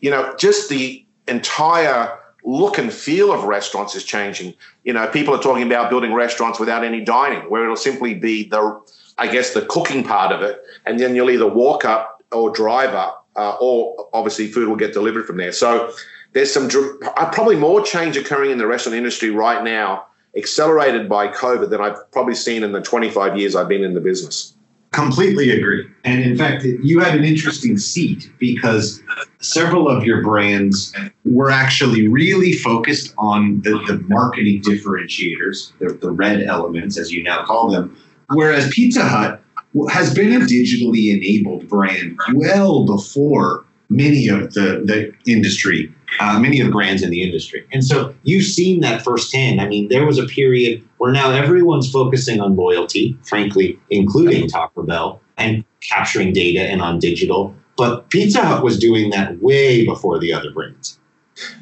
you 0.00 0.10
know, 0.10 0.34
just 0.38 0.70
the 0.70 1.04
entire 1.28 2.18
look 2.44 2.78
and 2.78 2.92
feel 2.92 3.32
of 3.32 3.44
restaurants 3.44 3.94
is 3.94 4.04
changing. 4.04 4.54
You 4.84 4.94
know, 4.94 5.06
people 5.08 5.34
are 5.34 5.42
talking 5.42 5.62
about 5.62 5.90
building 5.90 6.14
restaurants 6.14 6.58
without 6.58 6.84
any 6.84 7.02
dining, 7.02 7.48
where 7.50 7.64
it'll 7.64 7.76
simply 7.76 8.14
be 8.14 8.48
the, 8.48 8.80
I 9.18 9.28
guess, 9.28 9.52
the 9.52 9.62
cooking 9.62 10.02
part 10.02 10.32
of 10.32 10.42
it, 10.42 10.62
and 10.86 10.98
then 10.98 11.14
you'll 11.14 11.30
either 11.30 11.46
walk 11.46 11.84
up 11.84 12.11
or 12.32 12.50
driver, 12.50 13.12
uh, 13.36 13.56
or 13.60 14.08
obviously 14.12 14.48
food 14.48 14.68
will 14.68 14.76
get 14.76 14.92
delivered 14.92 15.26
from 15.26 15.36
there. 15.36 15.52
So 15.52 15.92
there's 16.32 16.52
some 16.52 16.68
uh, 17.16 17.30
probably 17.30 17.56
more 17.56 17.82
change 17.82 18.16
occurring 18.16 18.50
in 18.50 18.58
the 18.58 18.66
restaurant 18.66 18.96
industry 18.96 19.30
right 19.30 19.62
now, 19.62 20.06
accelerated 20.36 21.08
by 21.08 21.28
COVID, 21.28 21.70
than 21.70 21.80
I've 21.80 22.10
probably 22.10 22.34
seen 22.34 22.62
in 22.62 22.72
the 22.72 22.80
25 22.80 23.38
years 23.38 23.54
I've 23.54 23.68
been 23.68 23.84
in 23.84 23.94
the 23.94 24.00
business. 24.00 24.54
Completely 24.92 25.50
agree. 25.50 25.86
And 26.04 26.22
in 26.22 26.36
fact, 26.36 26.64
you 26.64 27.00
had 27.00 27.16
an 27.16 27.24
interesting 27.24 27.78
seat 27.78 28.30
because 28.38 29.02
several 29.40 29.88
of 29.88 30.04
your 30.04 30.22
brands 30.22 30.94
were 31.24 31.50
actually 31.50 32.08
really 32.08 32.52
focused 32.52 33.14
on 33.16 33.62
the, 33.62 33.70
the 33.86 34.04
marketing 34.08 34.60
differentiators, 34.60 35.72
the, 35.78 35.94
the 35.94 36.10
red 36.10 36.42
elements, 36.42 36.98
as 36.98 37.10
you 37.10 37.22
now 37.22 37.42
call 37.46 37.70
them. 37.70 37.96
Whereas 38.28 38.68
Pizza 38.68 39.02
Hut 39.02 39.41
has 39.90 40.12
been 40.14 40.32
a 40.32 40.44
digitally 40.44 41.14
enabled 41.14 41.68
brand 41.68 42.18
well 42.34 42.84
before 42.84 43.64
many 43.88 44.28
of 44.28 44.54
the, 44.54 44.82
the 44.84 45.12
industry, 45.30 45.92
uh, 46.20 46.38
many 46.38 46.60
of 46.60 46.66
the 46.66 46.72
brands 46.72 47.02
in 47.02 47.10
the 47.10 47.22
industry. 47.22 47.66
And 47.72 47.84
so 47.84 48.14
you've 48.22 48.44
seen 48.44 48.80
that 48.80 49.02
firsthand. 49.02 49.60
I 49.60 49.68
mean, 49.68 49.88
there 49.88 50.06
was 50.06 50.18
a 50.18 50.26
period 50.26 50.82
where 50.98 51.12
now 51.12 51.30
everyone's 51.30 51.90
focusing 51.90 52.40
on 52.40 52.56
loyalty, 52.56 53.18
frankly, 53.22 53.78
including 53.90 54.48
Taco 54.48 54.82
Bell, 54.82 55.20
and 55.36 55.64
capturing 55.80 56.32
data 56.32 56.60
and 56.60 56.80
on 56.80 56.98
digital. 56.98 57.54
But 57.76 58.08
Pizza 58.10 58.44
Hut 58.44 58.62
was 58.62 58.78
doing 58.78 59.10
that 59.10 59.40
way 59.42 59.84
before 59.84 60.18
the 60.18 60.32
other 60.32 60.50
brands. 60.50 60.98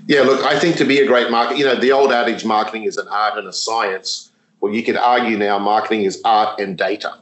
Yeah, 0.07 0.23
look, 0.23 0.45
I 0.45 0.59
think 0.59 0.76
to 0.76 0.85
be 0.85 0.99
a 0.99 1.07
great 1.07 1.31
market, 1.31 1.57
you 1.57 1.64
know, 1.64 1.76
the 1.76 1.93
old 1.93 2.12
adage 2.12 2.45
marketing 2.45 2.85
is 2.85 2.97
an 2.97 3.07
art 3.09 3.38
and 3.38 3.47
a 3.47 3.52
science. 3.52 4.33
Well, 4.61 4.75
you 4.75 4.83
could 4.83 4.97
argue 4.97 5.38
now 5.38 5.59
marketing 5.59 6.02
is 6.02 6.21
art 6.25 6.61
and 6.61 6.76
data. 6.76 7.14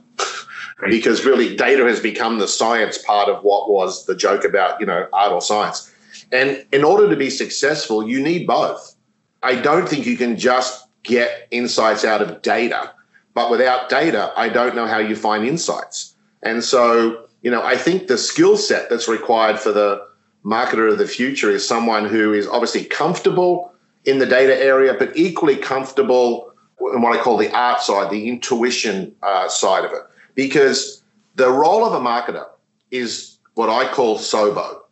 Because 0.87 1.25
really 1.25 1.57
data 1.57 1.85
has 1.85 2.01
become 2.01 2.39
the 2.39 2.49
science 2.49 2.99
part 2.99 3.29
of 3.29 3.43
what 3.43 3.71
was 3.71 4.07
the 4.07 4.15
joke 4.15 4.45
about, 4.45 4.79
you 4.81 4.87
know, 4.87 5.07
art 5.13 5.33
or 5.33 5.41
science. 5.41 5.93
And 6.33 6.65
in 6.73 6.85
order 6.85 7.09
to 7.09 7.17
be 7.17 7.31
successful, 7.31 8.09
you 8.09 8.23
need 8.23 8.47
both. 8.47 8.95
I 9.43 9.57
don't 9.57 9.89
think 9.89 10.07
you 10.07 10.17
can 10.17 10.37
just 10.37 10.87
get 11.03 11.49
insights 11.51 12.05
out 12.05 12.23
of 12.23 12.43
data, 12.43 12.93
but 13.35 13.51
without 13.51 13.89
data, 13.89 14.33
I 14.37 14.49
don't 14.49 14.75
know 14.75 14.87
how 14.87 14.99
you 14.99 15.17
find 15.17 15.47
insights. 15.47 16.15
And 16.43 16.63
so, 16.63 17.27
you 17.43 17.51
know, 17.51 17.63
I 17.63 17.77
think 17.77 18.07
the 18.07 18.19
skill 18.19 18.57
set 18.57 18.91
that's 18.91 19.09
required 19.09 19.59
for 19.59 19.73
the 19.73 20.07
marketer 20.45 20.91
of 20.91 20.99
the 20.99 21.07
future 21.07 21.51
is 21.51 21.67
someone 21.67 22.05
who 22.05 22.33
is 22.33 22.47
obviously 22.47 22.85
comfortable 22.85 23.73
in 24.05 24.19
the 24.19 24.27
data 24.27 24.57
area, 24.57 24.95
but 24.95 25.17
equally 25.17 25.57
comfortable 25.57 26.53
in 26.95 27.03
what 27.03 27.19
I 27.19 27.23
call 27.23 27.37
the 27.37 27.53
art 27.53 27.81
side, 27.81 28.11
the 28.11 28.29
intuition 28.29 29.15
uh, 29.23 29.49
side 29.49 29.85
of 29.85 29.93
it. 29.93 30.03
Because 30.39 31.03
the 31.35 31.51
role 31.51 31.85
of 31.85 31.95
a 31.95 31.99
marketer 31.99 32.47
is 32.93 33.39
what 33.55 33.69
I 33.69 33.93
call 33.93 34.19
SOBO. 34.19 34.83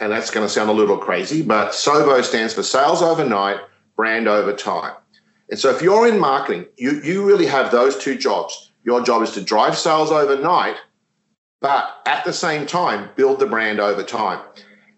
And 0.00 0.10
that's 0.10 0.28
going 0.28 0.44
to 0.44 0.52
sound 0.52 0.70
a 0.70 0.72
little 0.72 0.98
crazy, 0.98 1.40
but 1.40 1.70
SOBO 1.70 2.20
stands 2.24 2.52
for 2.52 2.64
sales 2.64 3.00
overnight, 3.00 3.60
brand 3.94 4.26
over 4.26 4.52
time. 4.52 4.96
And 5.50 5.58
so 5.58 5.70
if 5.70 5.82
you're 5.82 6.08
in 6.08 6.18
marketing, 6.18 6.66
you, 6.76 7.00
you 7.02 7.24
really 7.24 7.46
have 7.46 7.70
those 7.70 7.96
two 7.96 8.18
jobs. 8.18 8.72
Your 8.82 9.00
job 9.00 9.22
is 9.22 9.30
to 9.34 9.40
drive 9.40 9.78
sales 9.78 10.10
overnight, 10.10 10.74
but 11.60 12.02
at 12.04 12.24
the 12.24 12.32
same 12.32 12.66
time, 12.66 13.10
build 13.14 13.38
the 13.38 13.46
brand 13.46 13.78
over 13.78 14.02
time. 14.02 14.44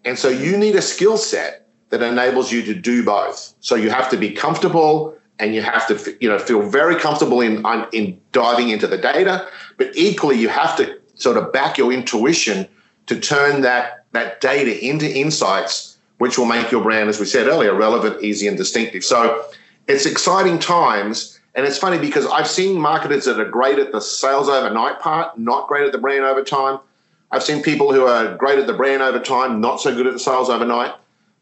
And 0.06 0.18
so 0.18 0.30
you 0.30 0.56
need 0.56 0.76
a 0.76 0.82
skill 0.82 1.18
set 1.18 1.68
that 1.90 2.00
enables 2.00 2.50
you 2.50 2.62
to 2.62 2.74
do 2.74 3.04
both. 3.04 3.54
So 3.60 3.74
you 3.74 3.90
have 3.90 4.08
to 4.12 4.16
be 4.16 4.30
comfortable 4.30 5.14
and 5.40 5.54
you 5.54 5.62
have 5.62 5.86
to 5.88 6.16
you 6.20 6.28
know 6.28 6.38
feel 6.38 6.62
very 6.62 6.96
comfortable 6.96 7.40
in 7.40 7.64
in 7.92 8.20
diving 8.32 8.68
into 8.70 8.86
the 8.86 8.98
data, 8.98 9.48
but 9.76 9.90
equally 9.96 10.38
you 10.38 10.48
have 10.48 10.76
to 10.76 10.98
sort 11.14 11.36
of 11.36 11.52
back 11.52 11.78
your 11.78 11.92
intuition 11.92 12.68
to 13.06 13.18
turn 13.18 13.62
that 13.62 14.04
that 14.12 14.40
data 14.40 14.84
into 14.84 15.10
insights 15.10 15.96
which 16.18 16.36
will 16.36 16.46
make 16.46 16.70
your 16.70 16.82
brand 16.82 17.08
as 17.08 17.18
we 17.18 17.24
said 17.24 17.46
earlier 17.46 17.74
relevant, 17.74 18.22
easy 18.22 18.46
and 18.46 18.56
distinctive. 18.56 19.02
So 19.02 19.44
it's 19.88 20.06
exciting 20.06 20.58
times 20.58 21.40
and 21.54 21.66
it's 21.66 21.78
funny 21.78 21.98
because 21.98 22.26
I've 22.26 22.46
seen 22.46 22.78
marketers 22.78 23.24
that 23.24 23.40
are 23.40 23.48
great 23.48 23.78
at 23.78 23.90
the 23.92 24.00
sales 24.00 24.48
overnight 24.48 25.00
part, 25.00 25.38
not 25.38 25.66
great 25.66 25.84
at 25.84 25.92
the 25.92 25.98
brand 25.98 26.24
over 26.24 26.44
time. 26.44 26.78
I've 27.32 27.42
seen 27.42 27.62
people 27.62 27.92
who 27.92 28.06
are 28.06 28.36
great 28.36 28.58
at 28.58 28.66
the 28.66 28.72
brand 28.72 29.02
over 29.02 29.18
time, 29.18 29.60
not 29.60 29.80
so 29.80 29.94
good 29.94 30.06
at 30.06 30.12
the 30.12 30.18
sales 30.18 30.48
overnight. 30.48 30.94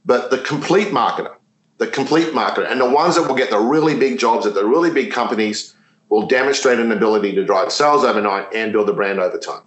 But 0.04 0.30
the 0.30 0.38
complete 0.38 0.88
marketer, 0.88 1.34
the 1.78 1.86
complete 1.86 2.28
marketer, 2.28 2.70
and 2.70 2.80
the 2.80 2.90
ones 2.90 3.16
that 3.16 3.26
will 3.26 3.36
get 3.36 3.50
the 3.50 3.58
really 3.58 3.96
big 3.96 4.18
jobs 4.18 4.46
at 4.46 4.54
the 4.54 4.64
really 4.64 4.90
big 4.90 5.12
companies 5.12 5.74
will 6.08 6.26
demonstrate 6.26 6.78
an 6.78 6.90
ability 6.90 7.34
to 7.34 7.44
drive 7.44 7.72
sales 7.72 8.04
overnight 8.04 8.52
and 8.54 8.72
build 8.72 8.88
the 8.88 8.92
brand 8.92 9.20
over 9.20 9.38
time. 9.38 9.62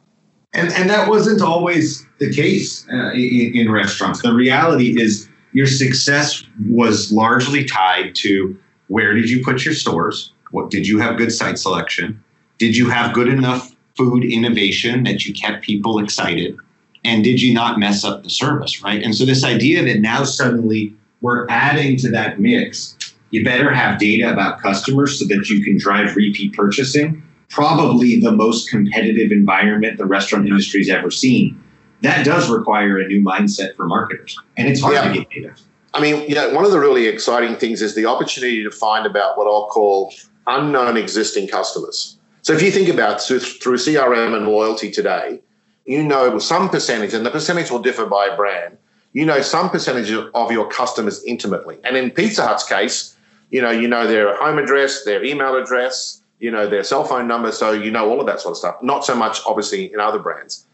And, 0.54 0.72
and 0.74 0.90
that 0.90 1.08
wasn't 1.08 1.42
always 1.42 2.06
the 2.20 2.32
case 2.32 2.86
uh, 2.90 3.12
in, 3.14 3.56
in 3.56 3.72
restaurants. 3.72 4.22
The 4.22 4.34
reality 4.34 5.02
is 5.02 5.30
your 5.54 5.68
success 5.68 6.44
was 6.70 7.12
largely 7.12 7.64
tied 7.64 8.16
to 8.16 8.60
where 8.88 9.14
did 9.14 9.30
you 9.30 9.44
put 9.44 9.64
your 9.64 9.74
stores? 9.74 10.34
What 10.52 10.70
did 10.70 10.88
you 10.88 11.00
have 11.00 11.18
good 11.18 11.32
site 11.32 11.58
selection? 11.58 12.22
Did 12.58 12.76
you 12.76 12.90
have 12.90 13.14
good 13.14 13.30
enough 13.30 13.74
food 13.96 14.26
innovation 14.26 15.04
that 15.06 15.26
you 15.26 15.34
kept 15.34 15.64
people 15.64 16.00
excited? 16.00 16.58
And 17.06 17.24
did 17.24 17.42
you 17.42 17.54
not 17.54 17.80
mess 17.80 18.04
up 18.04 18.24
the 18.24 18.30
service, 18.30 18.84
right? 18.84 19.02
And 19.02 19.16
so 19.16 19.26
this 19.26 19.46
idea 19.46 19.84
that 19.86 20.02
now 20.02 20.24
suddenly 20.26 20.94
we're 21.22 21.48
adding 21.50 21.98
to 21.98 22.12
that 22.12 22.40
mix, 22.40 22.98
you 23.30 23.44
better 23.44 23.74
have 23.74 24.00
data 24.00 24.32
about 24.32 24.60
customers 24.60 25.20
so 25.20 25.26
that 25.26 25.50
you 25.50 25.64
can 25.64 25.78
drive 25.78 26.16
repeat 26.16 26.54
purchasing. 26.54 27.24
Probably 27.50 28.20
the 28.20 28.32
most 28.32 28.70
competitive 28.70 29.32
environment 29.32 29.98
the 29.98 30.06
restaurant 30.06 30.48
industry's 30.48 30.90
ever 30.90 31.12
seen. 31.12 31.62
That 32.02 32.26
does 32.26 32.50
require 32.50 33.00
a 33.00 33.08
new 33.08 33.22
mindset 33.22 33.76
for 33.76 33.86
marketers, 33.86 34.38
and 34.58 34.68
it's 34.68 34.82
hard 34.82 34.96
yeah. 34.96 35.08
to 35.08 35.20
get 35.20 35.30
data. 35.30 35.56
I 35.94 36.02
mean, 36.02 36.28
you 36.28 36.36
know, 36.36 36.54
one 36.54 36.66
of 36.66 36.72
the 36.72 36.80
really 36.80 37.08
exciting 37.08 37.56
things 37.58 37.82
is 37.82 37.96
the 37.96 38.06
opportunity 38.06 38.64
to 38.64 38.72
find 38.72 39.06
about 39.06 39.38
what 39.38 39.46
I'll 39.46 39.68
call 39.68 40.14
unknown 40.48 40.98
existing 40.98 41.48
customers. 41.48 42.18
So 42.42 42.54
if 42.54 42.62
you 42.62 42.72
think 42.72 42.90
about 42.90 43.22
through, 43.22 43.42
through 43.42 43.78
CRM 43.78 44.36
and 44.36 44.48
loyalty 44.48 44.90
today, 44.90 45.42
you 45.86 46.04
know 46.04 46.40
some 46.40 46.70
percentage, 46.70 47.14
and 47.14 47.26
the 47.26 47.30
percentage 47.30 47.70
will 47.70 47.82
differ 47.82 48.06
by 48.06 48.36
brand. 48.36 48.78
You 49.14 49.26
know 49.26 49.42
some 49.42 49.70
percentage 49.70 50.12
of 50.12 50.52
your 50.52 50.70
customers 50.70 51.24
intimately. 51.24 51.78
And 51.84 51.98
in 51.98 52.12
Pizza 52.12 52.48
Hut's 52.48 52.68
case, 52.68 53.16
you 53.50 53.62
know 53.62 53.72
you 53.72 53.88
know 53.88 54.08
their 54.08 54.36
home 54.38 54.58
address, 54.58 55.04
their 55.04 55.24
email 55.24 55.56
address, 55.56 56.22
you 56.40 56.52
know 56.52 56.68
their 56.68 56.84
cell 56.84 57.04
phone 57.04 57.28
number, 57.28 57.52
so 57.52 57.72
you 57.72 57.92
know 57.92 58.10
all 58.10 58.20
of 58.20 58.26
that 58.28 58.40
sort 58.40 58.54
of 58.54 58.58
stuff. 58.58 58.82
Not 58.82 59.06
so 59.06 59.16
much 59.16 59.40
obviously 59.46 59.92
in 59.94 60.00
other 60.00 60.20
brands. 60.20 60.66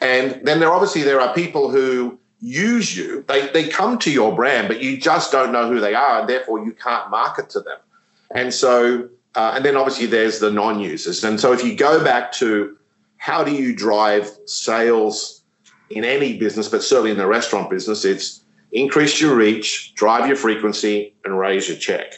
And 0.00 0.40
then 0.46 0.60
there 0.60 0.72
obviously 0.72 1.02
there 1.02 1.20
are 1.20 1.34
people 1.34 1.70
who 1.70 2.18
use 2.40 2.96
you. 2.96 3.24
They 3.26 3.48
they 3.48 3.68
come 3.68 3.98
to 4.00 4.10
your 4.10 4.34
brand, 4.34 4.68
but 4.68 4.82
you 4.82 4.98
just 4.98 5.32
don't 5.32 5.52
know 5.52 5.68
who 5.68 5.80
they 5.80 5.94
are, 5.94 6.20
and 6.20 6.28
therefore 6.28 6.64
you 6.64 6.72
can't 6.72 7.10
market 7.10 7.48
to 7.50 7.60
them. 7.60 7.78
And 8.34 8.52
so 8.52 9.08
uh, 9.36 9.52
and 9.54 9.64
then 9.64 9.76
obviously 9.76 10.06
there's 10.06 10.38
the 10.38 10.50
non 10.50 10.80
users. 10.80 11.22
And 11.22 11.38
so 11.38 11.52
if 11.52 11.62
you 11.62 11.76
go 11.76 12.02
back 12.02 12.32
to 12.32 12.76
how 13.18 13.44
do 13.44 13.52
you 13.52 13.74
drive 13.74 14.30
sales 14.46 15.35
in 15.90 16.04
any 16.04 16.36
business, 16.36 16.68
but 16.68 16.82
certainly 16.82 17.10
in 17.10 17.18
the 17.18 17.26
restaurant 17.26 17.70
business, 17.70 18.04
it's 18.04 18.42
increase 18.72 19.20
your 19.20 19.34
reach, 19.36 19.94
drive 19.94 20.26
your 20.26 20.36
frequency, 20.36 21.14
and 21.24 21.38
raise 21.38 21.68
your 21.68 21.78
check. 21.78 22.14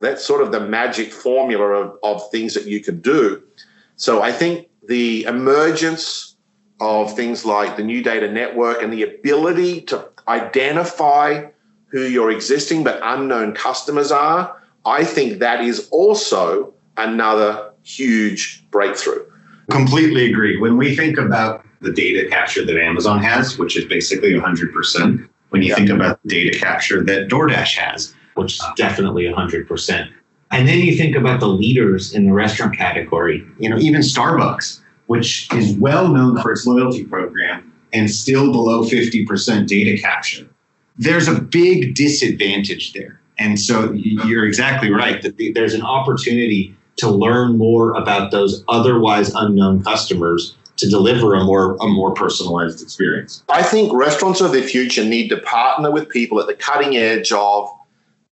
That's 0.00 0.24
sort 0.24 0.42
of 0.42 0.52
the 0.52 0.60
magic 0.60 1.12
formula 1.12 1.64
of, 1.64 1.98
of 2.02 2.30
things 2.30 2.54
that 2.54 2.66
you 2.66 2.80
can 2.80 3.00
do. 3.00 3.42
So 3.96 4.22
I 4.22 4.32
think 4.32 4.68
the 4.86 5.24
emergence 5.24 6.36
of 6.80 7.14
things 7.14 7.44
like 7.44 7.76
the 7.76 7.84
new 7.84 8.02
data 8.02 8.30
network 8.30 8.82
and 8.82 8.92
the 8.92 9.04
ability 9.04 9.82
to 9.82 10.08
identify 10.26 11.46
who 11.86 12.02
your 12.02 12.30
existing 12.30 12.82
but 12.82 13.00
unknown 13.02 13.54
customers 13.54 14.10
are 14.10 14.60
I 14.84 15.04
think 15.04 15.38
that 15.38 15.62
is 15.62 15.88
also 15.90 16.74
another 16.96 17.72
huge 17.82 18.64
breakthrough. 18.70 19.24
Completely 19.70 20.30
agree. 20.30 20.58
When 20.58 20.76
we 20.76 20.94
think 20.94 21.18
about 21.18 21.64
the 21.80 21.92
data 21.92 22.28
capture 22.28 22.64
that 22.64 22.76
Amazon 22.76 23.22
has, 23.22 23.58
which 23.58 23.76
is 23.76 23.84
basically 23.84 24.32
100%, 24.32 25.28
when 25.50 25.62
you 25.62 25.68
yeah. 25.68 25.74
think 25.76 25.90
about 25.90 26.20
the 26.22 26.28
data 26.28 26.58
capture 26.58 27.02
that 27.04 27.28
DoorDash 27.28 27.76
has, 27.76 28.14
which 28.34 28.54
is 28.54 28.64
definitely 28.76 29.24
100%. 29.24 30.10
And 30.50 30.68
then 30.68 30.80
you 30.80 30.96
think 30.96 31.16
about 31.16 31.40
the 31.40 31.48
leaders 31.48 32.12
in 32.12 32.26
the 32.26 32.32
restaurant 32.32 32.76
category, 32.76 33.46
you 33.58 33.68
know, 33.68 33.78
even 33.78 34.00
Starbucks, 34.00 34.80
which 35.06 35.52
is 35.52 35.76
well 35.76 36.08
known 36.08 36.40
for 36.40 36.52
its 36.52 36.66
loyalty 36.66 37.04
program 37.04 37.72
and 37.92 38.10
still 38.10 38.50
below 38.50 38.82
50% 38.82 39.66
data 39.66 40.00
capture. 40.00 40.46
There's 40.96 41.28
a 41.28 41.40
big 41.40 41.94
disadvantage 41.94 42.92
there. 42.92 43.20
And 43.38 43.58
so 43.58 43.92
you're 43.92 44.46
exactly 44.46 44.90
right 44.90 45.22
that 45.22 45.36
there's 45.54 45.74
an 45.74 45.82
opportunity 45.82 46.76
to 46.96 47.08
learn 47.08 47.58
more 47.58 47.94
about 47.94 48.30
those 48.30 48.64
otherwise 48.68 49.34
unknown 49.34 49.82
customers 49.82 50.56
to 50.76 50.88
deliver 50.88 51.34
a 51.34 51.44
more 51.44 51.76
a 51.80 51.86
more 51.86 52.12
personalized 52.14 52.82
experience. 52.82 53.42
I 53.48 53.62
think 53.62 53.92
restaurants 53.92 54.40
of 54.40 54.52
the 54.52 54.62
future 54.62 55.04
need 55.04 55.28
to 55.28 55.36
partner 55.38 55.90
with 55.90 56.08
people 56.08 56.40
at 56.40 56.46
the 56.46 56.54
cutting 56.54 56.96
edge 56.96 57.32
of 57.32 57.70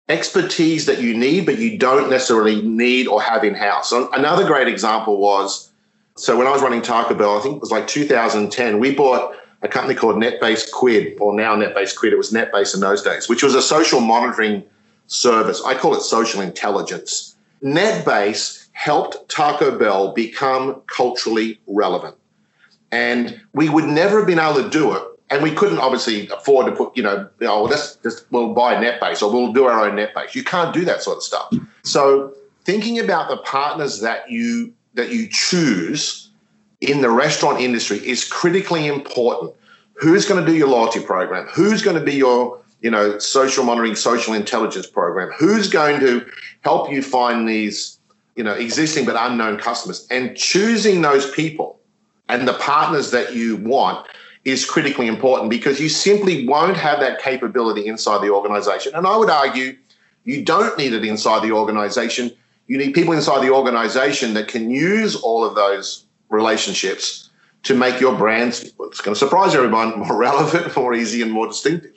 expertise 0.10 0.86
that 0.86 1.02
you 1.02 1.18
need, 1.18 1.46
but 1.46 1.58
you 1.58 1.78
don't 1.78 2.10
necessarily 2.10 2.62
need 2.62 3.08
or 3.08 3.22
have 3.22 3.44
in 3.44 3.54
house. 3.54 3.90
So 3.90 4.10
another 4.14 4.46
great 4.46 4.68
example 4.68 5.18
was 5.18 5.72
so 6.16 6.36
when 6.38 6.48
I 6.48 6.52
was 6.52 6.62
running 6.62 6.82
Taco 6.82 7.14
Bell, 7.14 7.38
I 7.38 7.42
think 7.42 7.58
it 7.58 7.62
was 7.62 7.72
like 7.72 7.88
2010, 7.88 8.80
we 8.80 8.94
bought 8.94 9.36
a 9.62 9.68
company 9.68 9.96
called 9.96 10.16
NetBase 10.16 10.72
Quid, 10.72 11.18
or 11.20 11.34
now 11.34 11.56
NetBase 11.56 11.96
Quid. 11.96 12.14
It 12.14 12.18
was 12.18 12.32
NetBase 12.32 12.74
in 12.74 12.80
those 12.80 13.02
days, 13.02 13.30
which 13.30 13.44
was 13.44 13.56
a 13.56 13.62
social 13.62 14.00
monitoring 14.00 14.64
service. 15.08 15.62
I 15.64 15.76
call 15.76 15.96
it 15.96 16.02
social 16.02 16.42
intelligence. 16.42 17.36
NetBase 17.64 18.68
helped 18.74 19.30
Taco 19.30 19.78
Bell 19.78 20.14
become 20.14 20.82
culturally 20.88 21.60
relevant. 21.68 22.16
And 22.92 23.42
we 23.54 23.70
would 23.70 23.86
never 23.86 24.20
have 24.20 24.28
been 24.28 24.40
able 24.40 24.64
to 24.64 24.70
do 24.70 24.94
it. 24.94 25.04
And 25.30 25.44
we 25.44 25.52
couldn't 25.52 25.80
obviously 25.80 26.30
afford 26.30 26.68
to 26.68 26.72
put, 26.72 26.96
you 26.96 27.04
know, 27.04 27.28
oh, 27.42 27.64
let's 27.64 27.98
just, 27.98 28.32
we'll 28.32 28.54
buy 28.54 28.76
NetBase 28.76 29.22
or 29.22 29.32
we'll 29.32 29.52
do 29.52 29.66
our 29.66 29.86
own 29.86 29.98
NetBase. 29.98 30.36
You 30.36 30.44
can't 30.44 30.74
do 30.74 30.86
that 30.86 31.04
sort 31.04 31.18
of 31.18 31.24
stuff. 31.24 31.52
So 31.84 32.34
thinking 32.64 32.98
about 33.00 33.30
the 33.30 33.38
partners 33.38 34.00
that 34.02 34.30
you, 34.32 34.74
that 34.94 35.12
you 35.12 35.28
choose 35.30 36.30
in 36.80 37.02
the 37.02 37.10
restaurant 37.10 37.60
industry 37.60 37.98
is 38.08 38.24
critically 38.24 38.88
important 38.88 39.54
who's 39.98 40.26
going 40.26 40.44
to 40.44 40.50
do 40.50 40.56
your 40.56 40.70
loyalty 40.70 41.02
program? 41.02 41.48
Who's 41.48 41.82
going 41.82 41.98
to 41.98 42.04
be 42.04 42.14
your 42.14 42.60
you 42.82 42.90
know 42.90 43.18
social 43.20 43.64
monitoring, 43.64 43.96
social 43.96 44.34
intelligence 44.34 44.88
program? 44.88 45.32
Who's 45.38 45.70
going 45.70 46.00
to 46.02 46.26
help 46.62 46.92
you 46.92 47.02
find 47.02 47.48
these 47.48 48.00
you 48.36 48.44
know 48.44 48.54
existing 48.54 49.06
but 49.06 49.16
unknown 49.18 49.58
customers? 49.58 50.08
And 50.10 50.36
choosing 50.36 51.02
those 51.02 51.30
people 51.32 51.80
and 52.30 52.48
the 52.48 52.54
partners 52.54 53.12
that 53.12 53.34
you 53.34 53.58
want 53.58 54.08
is 54.46 54.66
critically 54.66 55.08
important 55.08 55.50
because 55.50 55.80
you 55.80 55.90
simply 55.90 56.48
won't 56.48 56.78
have 56.78 57.00
that 57.02 57.22
capability 57.22 57.86
inside 57.86 58.22
the 58.22 58.30
organization. 58.30 58.94
And 58.96 59.06
I 59.06 59.18
would 59.18 59.30
argue 59.30 59.78
you 60.24 60.44
don't 60.44 60.78
need 60.78 60.94
it 60.94 61.04
inside 61.04 61.44
the 61.44 61.52
organization. 61.52 62.32
You 62.68 62.78
need 62.78 62.94
people 62.94 63.14
inside 63.14 63.42
the 63.42 63.54
organization 63.54 64.34
that 64.36 64.48
can 64.48 64.70
use 64.70 65.16
all 65.16 65.44
of 65.44 65.56
those 65.56 66.06
relationships 66.30 67.30
to 67.64 67.74
make 67.74 68.00
your 68.00 68.18
brands, 68.18 68.64
it's 68.64 69.02
going 69.02 69.14
to 69.14 69.16
surprise 69.16 69.54
everyone, 69.54 70.00
more 70.08 70.16
relevant, 70.16 70.76
more 70.76 70.94
easy, 70.94 71.22
and 71.22 71.32
more 71.32 71.48
distinctive. 71.48 71.92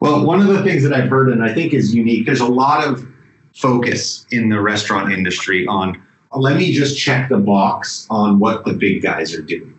Well, 0.00 0.24
one 0.24 0.40
of 0.40 0.48
the 0.48 0.62
things 0.62 0.82
that 0.82 0.92
I've 0.92 1.08
heard 1.08 1.30
and 1.30 1.42
I 1.42 1.52
think 1.52 1.72
is 1.72 1.94
unique, 1.94 2.26
there's 2.26 2.40
a 2.40 2.46
lot 2.46 2.86
of 2.86 3.06
focus 3.54 4.26
in 4.30 4.50
the 4.50 4.60
restaurant 4.60 5.12
industry 5.12 5.66
on 5.66 6.02
let 6.34 6.56
me 6.56 6.72
just 6.72 6.98
check 6.98 7.30
the 7.30 7.38
box 7.38 8.06
on 8.10 8.38
what 8.38 8.64
the 8.64 8.74
big 8.74 9.02
guys 9.02 9.34
are 9.34 9.40
doing. 9.40 9.74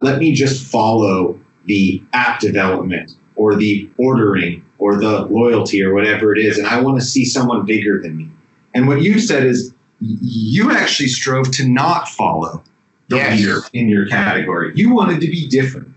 Let 0.00 0.18
me 0.18 0.32
just 0.34 0.66
follow 0.66 1.40
the 1.66 2.02
app 2.12 2.40
development 2.40 3.12
or 3.36 3.54
the 3.54 3.88
ordering 3.96 4.64
or 4.78 4.96
the 4.96 5.26
loyalty 5.26 5.82
or 5.82 5.94
whatever 5.94 6.34
it 6.34 6.44
is. 6.44 6.58
And 6.58 6.66
I 6.66 6.80
want 6.80 6.98
to 6.98 7.04
see 7.04 7.24
someone 7.24 7.64
bigger 7.64 8.00
than 8.02 8.16
me. 8.16 8.30
And 8.74 8.88
what 8.88 9.02
you 9.02 9.18
said 9.18 9.44
is 9.44 9.72
you 10.00 10.72
actually 10.72 11.08
strove 11.08 11.50
to 11.52 11.68
not 11.68 12.08
follow 12.08 12.62
the 13.08 13.16
yes. 13.16 13.38
leader 13.38 13.60
in 13.72 13.88
your 13.88 14.06
category. 14.06 14.72
You 14.74 14.92
wanted 14.92 15.20
to 15.20 15.28
be 15.28 15.48
different. 15.48 15.88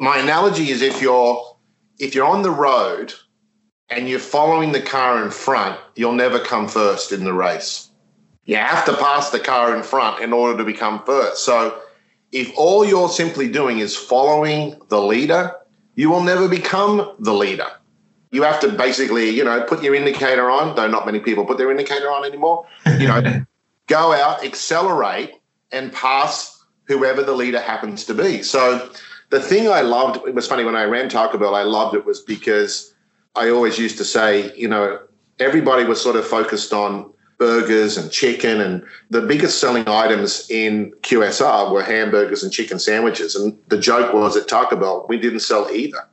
My 0.00 0.18
analogy 0.18 0.70
is 0.70 0.82
if 0.82 1.00
you're 1.00 1.51
if 2.02 2.16
you're 2.16 2.26
on 2.26 2.42
the 2.42 2.50
road 2.50 3.14
and 3.88 4.08
you're 4.08 4.18
following 4.18 4.72
the 4.72 4.82
car 4.82 5.22
in 5.24 5.30
front, 5.30 5.78
you'll 5.94 6.12
never 6.12 6.40
come 6.40 6.66
first 6.66 7.12
in 7.12 7.22
the 7.22 7.32
race. 7.32 7.90
You 8.44 8.56
have 8.56 8.84
to 8.86 8.96
pass 8.96 9.30
the 9.30 9.38
car 9.38 9.74
in 9.76 9.84
front 9.84 10.20
in 10.20 10.32
order 10.32 10.58
to 10.58 10.64
become 10.64 11.04
first. 11.04 11.44
So 11.44 11.80
if 12.32 12.52
all 12.58 12.84
you're 12.84 13.08
simply 13.08 13.48
doing 13.48 13.78
is 13.78 13.96
following 13.96 14.80
the 14.88 15.00
leader, 15.00 15.54
you 15.94 16.10
will 16.10 16.24
never 16.24 16.48
become 16.48 17.14
the 17.20 17.32
leader. 17.32 17.68
You 18.32 18.42
have 18.42 18.58
to 18.60 18.72
basically, 18.72 19.30
you 19.30 19.44
know, 19.44 19.62
put 19.62 19.84
your 19.84 19.94
indicator 19.94 20.50
on, 20.50 20.74
though 20.74 20.88
not 20.88 21.06
many 21.06 21.20
people 21.20 21.44
put 21.44 21.56
their 21.56 21.70
indicator 21.70 22.10
on 22.10 22.24
anymore. 22.24 22.66
You 22.98 23.06
know, 23.06 23.44
go 23.86 24.12
out, 24.12 24.44
accelerate, 24.44 25.34
and 25.70 25.92
pass 25.92 26.64
whoever 26.86 27.22
the 27.22 27.32
leader 27.34 27.60
happens 27.60 28.04
to 28.06 28.14
be. 28.14 28.42
So 28.42 28.90
the 29.32 29.40
thing 29.40 29.66
I 29.66 29.80
loved, 29.80 30.28
it 30.28 30.34
was 30.34 30.46
funny 30.46 30.62
when 30.62 30.76
I 30.76 30.84
ran 30.84 31.08
Taco 31.08 31.38
Bell, 31.38 31.54
I 31.54 31.62
loved 31.62 31.96
it 31.96 32.04
was 32.04 32.20
because 32.20 32.92
I 33.34 33.48
always 33.48 33.78
used 33.78 33.96
to 33.96 34.04
say, 34.04 34.54
you 34.54 34.68
know, 34.68 35.00
everybody 35.38 35.84
was 35.84 36.02
sort 36.02 36.16
of 36.16 36.26
focused 36.26 36.74
on 36.74 37.10
burgers 37.38 37.96
and 37.96 38.12
chicken. 38.12 38.60
And 38.60 38.84
the 39.08 39.22
biggest 39.22 39.58
selling 39.58 39.88
items 39.88 40.46
in 40.50 40.92
QSR 41.00 41.72
were 41.72 41.82
hamburgers 41.82 42.42
and 42.42 42.52
chicken 42.52 42.78
sandwiches. 42.78 43.34
And 43.34 43.58
the 43.68 43.78
joke 43.78 44.12
was 44.12 44.36
at 44.36 44.48
Taco 44.48 44.76
Bell, 44.76 45.06
we 45.08 45.18
didn't 45.18 45.40
sell 45.40 45.66
either. 45.70 46.06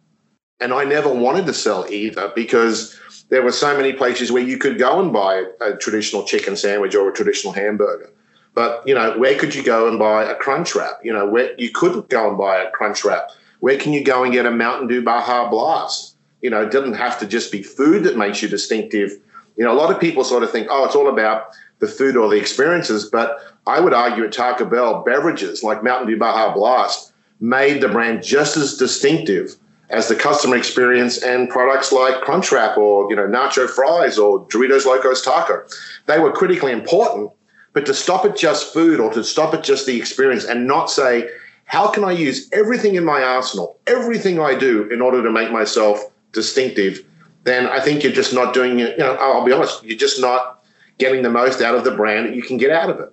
And 0.62 0.74
I 0.74 0.86
never 0.86 1.14
wanted 1.14 1.46
to 1.48 1.54
sell 1.54 1.86
either 1.92 2.32
because 2.34 2.98
there 3.28 3.42
were 3.42 3.52
so 3.52 3.76
many 3.76 3.92
places 3.92 4.32
where 4.32 4.44
you 4.44 4.58
could 4.58 4.80
go 4.80 5.02
and 5.02 5.12
buy 5.12 5.44
a, 5.60 5.76
traditional 5.76 6.24
chicken 6.24 6.56
sandwich 6.56 6.96
or 6.96 7.10
a 7.10 7.14
traditional 7.14 7.52
hamburger. 7.52 8.10
But, 8.53 8.88
you 8.88 8.94
know, 8.94 9.18
where 9.18 9.38
could 9.38 9.56
you 9.56 9.63
go 9.63 9.88
and 9.88 9.98
buy 10.00 10.24
a 10.24 10.36
crunch 10.36 10.75
wrap? 10.75 11.00
You 11.03 11.13
know, 11.13 11.27
where 11.27 11.53
you 11.60 11.70
couldn't 11.70 12.10
go 12.10 12.29
and 12.29 12.38
buy 12.38 12.62
a 12.62 12.72
crunch 12.72 13.06
wrap. 13.06 13.29
Where 13.60 13.77
can 13.77 13.94
you 13.94 14.03
go 14.03 14.24
and 14.24 14.34
get 14.34 14.46
a 14.46 14.51
Mountain 14.51 14.88
Dew 14.88 15.01
Baja 15.03 15.50
Blast? 15.50 16.15
You 16.41 16.50
know, 16.50 16.62
it 16.63 16.72
didn't 16.72 16.94
have 16.94 17.20
to 17.20 17.27
just 17.27 17.51
be 17.51 17.62
food 17.62 18.03
that 18.03 18.18
makes 18.18 18.41
you 18.41 18.48
distinctive 18.48 19.20
you 19.60 19.65
know, 19.65 19.74
a 19.74 19.75
lot 19.75 19.94
of 19.94 20.00
people 20.00 20.24
sort 20.24 20.41
of 20.41 20.50
think, 20.50 20.68
oh, 20.72 20.86
it's 20.86 20.96
all 20.96 21.10
about 21.10 21.48
the 21.79 21.88
food 21.88 22.15
or 22.15 22.29
the 22.29 22.38
experiences, 22.38 23.10
but 23.10 23.39
I 23.68 23.82
would 23.82 23.94
argue 23.94 24.24
at 24.24 24.32
Taco 24.32 24.63
Bell, 24.63 25.03
beverages 25.03 25.63
like 25.63 25.84
Mountain 25.84 26.08
Dew 26.08 26.18
Baja 26.18 26.53
Blast 26.53 27.12
made 27.41 27.82
the 27.82 27.89
brand 27.89 28.24
just 28.24 28.56
as 28.56 28.77
distinctive 28.77 29.57
as 29.90 30.07
the 30.07 30.16
customer 30.16 30.55
experience 30.55 31.22
and 31.22 31.50
products 31.50 31.92
like 31.92 32.22
Crunchwrap 32.22 32.77
or 32.77 33.09
you 33.09 33.18
know 33.18 33.27
Nacho 33.27 33.70
Fries 33.70 34.18
or 34.18 34.46
Doritos 34.48 34.85
Locos 34.85 35.24
Taco. 35.24 35.66
They 36.05 36.20
were 36.20 36.31
critically 36.31 36.72
important, 36.72 37.31
but 37.74 37.86
to 37.86 37.94
stop 37.94 38.25
at 38.25 38.38
just 38.38 38.74
food 38.74 39.00
or 39.00 39.12
to 39.14 39.24
stop 39.24 39.53
at 39.53 39.64
just 39.64 39.86
the 39.86 39.98
experience 39.98 40.46
and 40.46 40.68
not 40.68 40.90
say, 40.90 41.29
how 41.66 41.90
can 41.90 42.03
I 42.03 42.12
use 42.12 42.50
everything 42.51 42.96
in 42.96 43.05
my 43.05 43.22
arsenal, 43.22 43.77
everything 43.88 44.40
I 44.40 44.55
do 44.55 44.90
in 44.90 45.01
order 45.01 45.22
to 45.22 45.32
make 45.32 45.51
myself 45.51 46.00
distinctive 46.32 47.05
then 47.44 47.68
I 47.68 47.79
think 47.79 48.03
you're 48.03 48.14
just 48.14 48.34
not 48.34 48.53
doing 48.53 48.79
it. 48.79 48.98
You 48.98 49.03
know, 49.03 49.16
I'll 49.16 49.46
be 49.46 49.51
honest, 49.51 49.84
you're 49.84 49.98
just 49.98 50.20
not 50.20 50.64
getting 50.98 51.24
the 51.24 51.29
most 51.29 51.62
out 51.62 51.75
of 51.75 51.84
the 51.84 51.92
brand 51.92 52.27
that 52.27 52.36
you 52.36 52.42
can 52.42 52.58
get 52.58 52.72
out 52.72 52.90
of 52.90 53.00
it. 53.00 53.10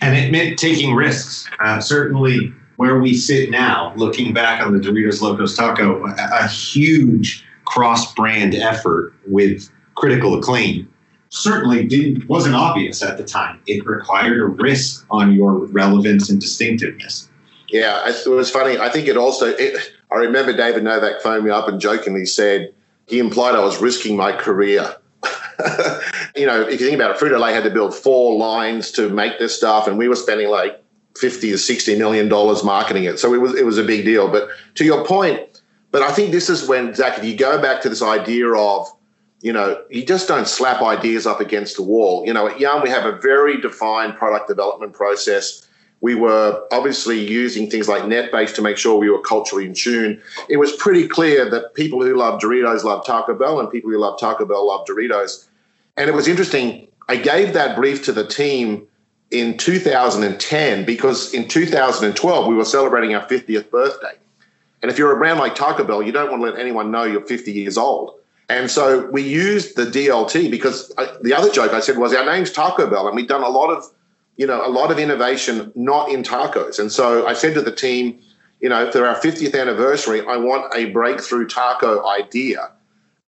And 0.00 0.16
it 0.16 0.30
meant 0.30 0.58
taking 0.58 0.94
risks. 0.94 1.48
Uh, 1.58 1.80
certainly, 1.80 2.52
where 2.76 3.00
we 3.00 3.14
sit 3.14 3.50
now, 3.50 3.92
looking 3.96 4.32
back 4.32 4.62
on 4.62 4.72
the 4.72 4.78
Doritos 4.78 5.20
Locos 5.20 5.56
Taco, 5.56 6.06
a, 6.06 6.14
a 6.44 6.48
huge 6.48 7.44
cross-brand 7.64 8.54
effort 8.54 9.12
with 9.26 9.68
critical 9.94 10.38
acclaim 10.38 10.90
certainly 11.30 11.86
didn't 11.86 12.28
wasn't 12.28 12.54
obvious 12.54 13.02
at 13.02 13.16
the 13.16 13.24
time. 13.24 13.60
It 13.66 13.86
required 13.86 14.38
a 14.38 14.46
risk 14.46 15.06
on 15.10 15.32
your 15.32 15.64
relevance 15.66 16.28
and 16.28 16.40
distinctiveness. 16.40 17.28
Yeah, 17.68 18.08
it 18.08 18.28
was 18.28 18.50
funny. 18.50 18.78
I 18.78 18.88
think 18.88 19.08
it 19.08 19.16
also. 19.16 19.46
It, 19.46 19.92
I 20.10 20.16
remember 20.16 20.52
David 20.52 20.82
Novak 20.82 21.22
phoned 21.22 21.44
me 21.44 21.50
up 21.50 21.68
and 21.68 21.80
jokingly 21.80 22.26
said, 22.26 22.74
he 23.06 23.20
implied 23.20 23.54
I 23.54 23.64
was 23.64 23.80
risking 23.80 24.16
my 24.16 24.32
career. 24.32 24.96
you 26.36 26.46
know, 26.46 26.62
if 26.62 26.80
you 26.80 26.86
think 26.86 26.94
about 26.94 27.10
it, 27.10 27.16
Frito 27.18 27.38
Lay 27.38 27.52
had 27.52 27.64
to 27.64 27.70
build 27.70 27.94
four 27.94 28.36
lines 28.36 28.90
to 28.92 29.08
make 29.08 29.38
this 29.38 29.56
stuff, 29.56 29.86
and 29.86 29.98
we 29.98 30.08
were 30.08 30.16
spending 30.16 30.48
like 30.48 30.82
fifty 31.16 31.50
to 31.50 31.58
sixty 31.58 31.96
million 31.96 32.28
dollars 32.28 32.64
marketing 32.64 33.04
it. 33.04 33.18
So 33.18 33.34
it 33.34 33.38
was 33.38 33.54
it 33.54 33.64
was 33.64 33.78
a 33.78 33.84
big 33.84 34.04
deal. 34.04 34.28
But 34.28 34.48
to 34.76 34.84
your 34.84 35.04
point, 35.04 35.62
but 35.90 36.02
I 36.02 36.12
think 36.12 36.32
this 36.32 36.48
is 36.48 36.66
when 36.66 36.94
Zach, 36.94 37.18
if 37.18 37.24
you 37.24 37.36
go 37.36 37.60
back 37.60 37.82
to 37.82 37.88
this 37.88 38.02
idea 38.02 38.48
of, 38.52 38.88
you 39.40 39.52
know, 39.52 39.82
you 39.90 40.04
just 40.04 40.28
don't 40.28 40.46
slap 40.46 40.82
ideas 40.82 41.26
up 41.26 41.40
against 41.40 41.76
the 41.76 41.82
wall. 41.82 42.26
You 42.26 42.34
know, 42.34 42.46
at 42.46 42.60
Yum 42.60 42.82
we 42.82 42.90
have 42.90 43.06
a 43.06 43.18
very 43.18 43.60
defined 43.60 44.16
product 44.16 44.48
development 44.48 44.92
process 44.92 45.66
we 46.00 46.14
were 46.14 46.66
obviously 46.72 47.20
using 47.20 47.68
things 47.68 47.88
like 47.88 48.04
NetBase 48.04 48.54
to 48.54 48.62
make 48.62 48.78
sure 48.78 48.98
we 48.98 49.10
were 49.10 49.20
culturally 49.20 49.66
in 49.66 49.74
tune. 49.74 50.20
It 50.48 50.56
was 50.56 50.72
pretty 50.76 51.06
clear 51.06 51.48
that 51.50 51.74
people 51.74 52.02
who 52.02 52.16
love 52.16 52.40
Doritos 52.40 52.84
love 52.84 53.04
Taco 53.04 53.34
Bell 53.34 53.60
and 53.60 53.70
people 53.70 53.90
who 53.90 53.98
love 53.98 54.18
Taco 54.18 54.46
Bell 54.46 54.66
love 54.66 54.86
Doritos. 54.86 55.46
And 55.96 56.08
it 56.08 56.14
was 56.14 56.26
interesting. 56.26 56.88
I 57.08 57.16
gave 57.16 57.52
that 57.52 57.76
brief 57.76 58.04
to 58.04 58.12
the 58.12 58.26
team 58.26 58.86
in 59.30 59.58
2010 59.58 60.84
because 60.86 61.34
in 61.34 61.46
2012 61.46 62.46
we 62.46 62.54
were 62.54 62.64
celebrating 62.64 63.14
our 63.14 63.26
50th 63.26 63.70
birthday. 63.70 64.14
And 64.82 64.90
if 64.90 64.96
you're 64.96 65.14
a 65.14 65.18
brand 65.18 65.38
like 65.38 65.54
Taco 65.54 65.84
Bell, 65.84 66.02
you 66.02 66.12
don't 66.12 66.30
want 66.30 66.42
to 66.42 66.50
let 66.50 66.58
anyone 66.58 66.90
know 66.90 67.04
you're 67.04 67.26
50 67.26 67.52
years 67.52 67.76
old. 67.76 68.19
And 68.50 68.70
so 68.70 69.06
we 69.06 69.22
used 69.22 69.76
the 69.76 69.86
DLT 69.86 70.50
because 70.50 70.92
I, 70.98 71.16
the 71.22 71.32
other 71.32 71.50
joke 71.50 71.72
I 71.72 71.80
said 71.80 71.96
was 71.96 72.12
our 72.12 72.26
name's 72.26 72.50
Taco 72.50 72.90
Bell, 72.90 73.06
and 73.06 73.14
we've 73.14 73.28
done 73.28 73.44
a 73.44 73.48
lot 73.48 73.70
of 73.70 73.84
you 74.40 74.46
know, 74.46 74.66
a 74.66 74.70
lot 74.70 74.90
of 74.90 74.98
innovation 74.98 75.70
not 75.74 76.10
in 76.10 76.22
tacos. 76.22 76.78
And 76.78 76.90
so 76.90 77.26
I 77.26 77.34
said 77.34 77.52
to 77.54 77.60
the 77.60 77.70
team, 77.70 78.20
you 78.60 78.70
know, 78.70 78.90
for 78.90 79.06
our 79.06 79.20
50th 79.20 79.54
anniversary, 79.58 80.26
I 80.26 80.38
want 80.38 80.74
a 80.74 80.86
breakthrough 80.86 81.46
taco 81.46 82.06
idea 82.06 82.70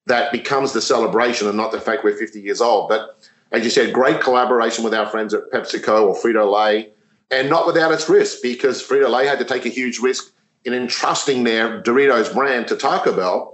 that 0.07 0.31
becomes 0.31 0.73
the 0.73 0.81
celebration 0.81 1.49
and 1.49 1.57
not 1.57 1.73
the 1.73 1.81
fact 1.81 2.05
we're 2.05 2.17
50 2.17 2.41
years 2.41 2.61
old. 2.61 2.89
But 2.89 3.29
as 3.51 3.65
you 3.65 3.71
said, 3.71 3.93
great 3.93 4.21
collaboration 4.21 4.85
with 4.85 4.95
our 4.95 5.07
friends 5.07 5.35
at 5.35 5.51
PepsiCo 5.51 6.09
or 6.09 6.15
Frito 6.15 6.49
Lay, 6.49 6.91
and 7.33 7.51
not 7.51 7.67
without 7.67 7.91
its 7.91 8.09
risk 8.09 8.39
because 8.41 8.81
Frito 8.81 9.11
Lay 9.11 9.27
had 9.27 9.41
to 9.41 9.45
take 9.45 9.67
a 9.67 9.69
huge 9.69 9.99
risk 9.99 10.33
in 10.65 10.73
entrusting 10.73 11.43
their 11.43 11.83
Doritos 11.83 12.33
brand 12.33 12.69
to 12.69 12.77
Taco 12.77 13.17
Bell. 13.17 13.50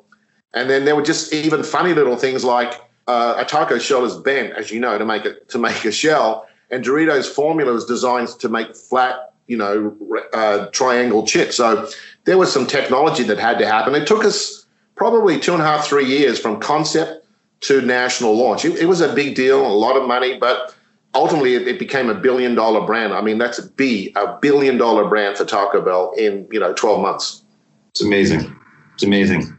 And 0.56 0.70
then 0.70 0.86
there 0.86 0.96
were 0.96 1.02
just 1.02 1.32
even 1.34 1.62
funny 1.62 1.92
little 1.92 2.16
things 2.16 2.42
like 2.42 2.80
uh, 3.06 3.34
a 3.36 3.44
taco 3.44 3.78
shell 3.78 4.04
is 4.04 4.16
bent, 4.16 4.54
as 4.54 4.70
you 4.70 4.80
know, 4.80 4.98
to 4.98 5.04
make 5.04 5.24
it 5.24 5.48
to 5.50 5.58
make 5.58 5.84
a 5.84 5.92
shell, 5.92 6.48
and 6.70 6.84
Doritos 6.84 7.26
formula 7.32 7.74
is 7.74 7.84
designed 7.84 8.28
to 8.40 8.48
make 8.48 8.74
flat, 8.74 9.34
you 9.46 9.56
know, 9.56 9.94
uh, 10.32 10.66
triangle 10.68 11.26
chips. 11.26 11.56
So 11.56 11.88
there 12.24 12.38
was 12.38 12.52
some 12.52 12.66
technology 12.66 13.22
that 13.24 13.38
had 13.38 13.58
to 13.58 13.66
happen. 13.66 13.94
It 13.94 14.06
took 14.06 14.24
us 14.24 14.66
probably 14.96 15.38
two 15.38 15.52
and 15.52 15.62
a 15.62 15.64
half, 15.64 15.86
three 15.86 16.06
years 16.06 16.40
from 16.40 16.58
concept 16.58 17.26
to 17.60 17.82
national 17.82 18.34
launch. 18.34 18.64
It, 18.64 18.76
it 18.78 18.86
was 18.86 19.00
a 19.00 19.14
big 19.14 19.34
deal, 19.34 19.64
a 19.64 19.68
lot 19.68 19.96
of 19.96 20.08
money, 20.08 20.38
but 20.38 20.74
ultimately 21.14 21.54
it, 21.54 21.68
it 21.68 21.78
became 21.78 22.08
a 22.08 22.14
billion 22.14 22.54
dollar 22.54 22.84
brand. 22.84 23.12
I 23.12 23.20
mean, 23.20 23.38
that's 23.38 23.58
a 23.58 23.68
B, 23.70 24.12
a 24.16 24.38
billion 24.38 24.78
dollar 24.78 25.06
brand 25.08 25.36
for 25.36 25.44
Taco 25.44 25.80
Bell 25.82 26.12
in, 26.16 26.48
you 26.50 26.58
know, 26.58 26.72
12 26.72 27.00
months. 27.00 27.44
It's 27.90 28.02
amazing. 28.02 28.56
It's 28.94 29.04
amazing. 29.04 29.55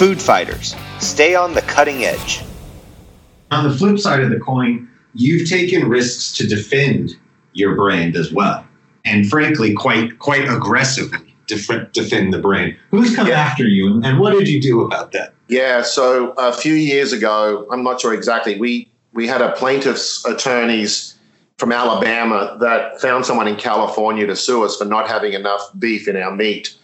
Food 0.00 0.18
fighters, 0.18 0.74
stay 0.98 1.34
on 1.34 1.52
the 1.52 1.60
cutting 1.60 2.04
edge. 2.04 2.42
On 3.50 3.68
the 3.68 3.76
flip 3.76 3.98
side 3.98 4.20
of 4.20 4.30
the 4.30 4.40
coin, 4.40 4.88
you've 5.12 5.46
taken 5.46 5.90
risks 5.90 6.32
to 6.38 6.46
defend 6.46 7.10
your 7.52 7.74
brand 7.74 8.16
as 8.16 8.32
well. 8.32 8.66
And 9.04 9.28
frankly, 9.28 9.74
quite 9.74 10.18
quite 10.18 10.48
aggressively 10.48 11.36
defend, 11.46 11.92
defend 11.92 12.32
the 12.32 12.38
brand. 12.38 12.78
Who's 12.90 13.14
come 13.14 13.26
yeah. 13.26 13.40
after 13.40 13.64
you, 13.64 13.88
and, 13.88 14.06
and 14.06 14.18
what 14.18 14.32
did 14.32 14.48
you 14.48 14.58
do 14.58 14.80
about 14.80 15.12
that? 15.12 15.34
Yeah, 15.48 15.82
so 15.82 16.30
a 16.38 16.54
few 16.54 16.72
years 16.72 17.12
ago, 17.12 17.68
I'm 17.70 17.82
not 17.82 18.00
sure 18.00 18.14
exactly. 18.14 18.58
We 18.58 18.88
we 19.12 19.26
had 19.26 19.42
a 19.42 19.52
plaintiff's 19.52 20.24
attorneys 20.24 21.14
from 21.58 21.72
Alabama 21.72 22.56
that 22.62 23.02
found 23.02 23.26
someone 23.26 23.48
in 23.48 23.56
California 23.56 24.26
to 24.28 24.34
sue 24.34 24.64
us 24.64 24.78
for 24.78 24.86
not 24.86 25.08
having 25.08 25.34
enough 25.34 25.60
beef 25.78 26.08
in 26.08 26.16
our 26.16 26.34
meat, 26.34 26.74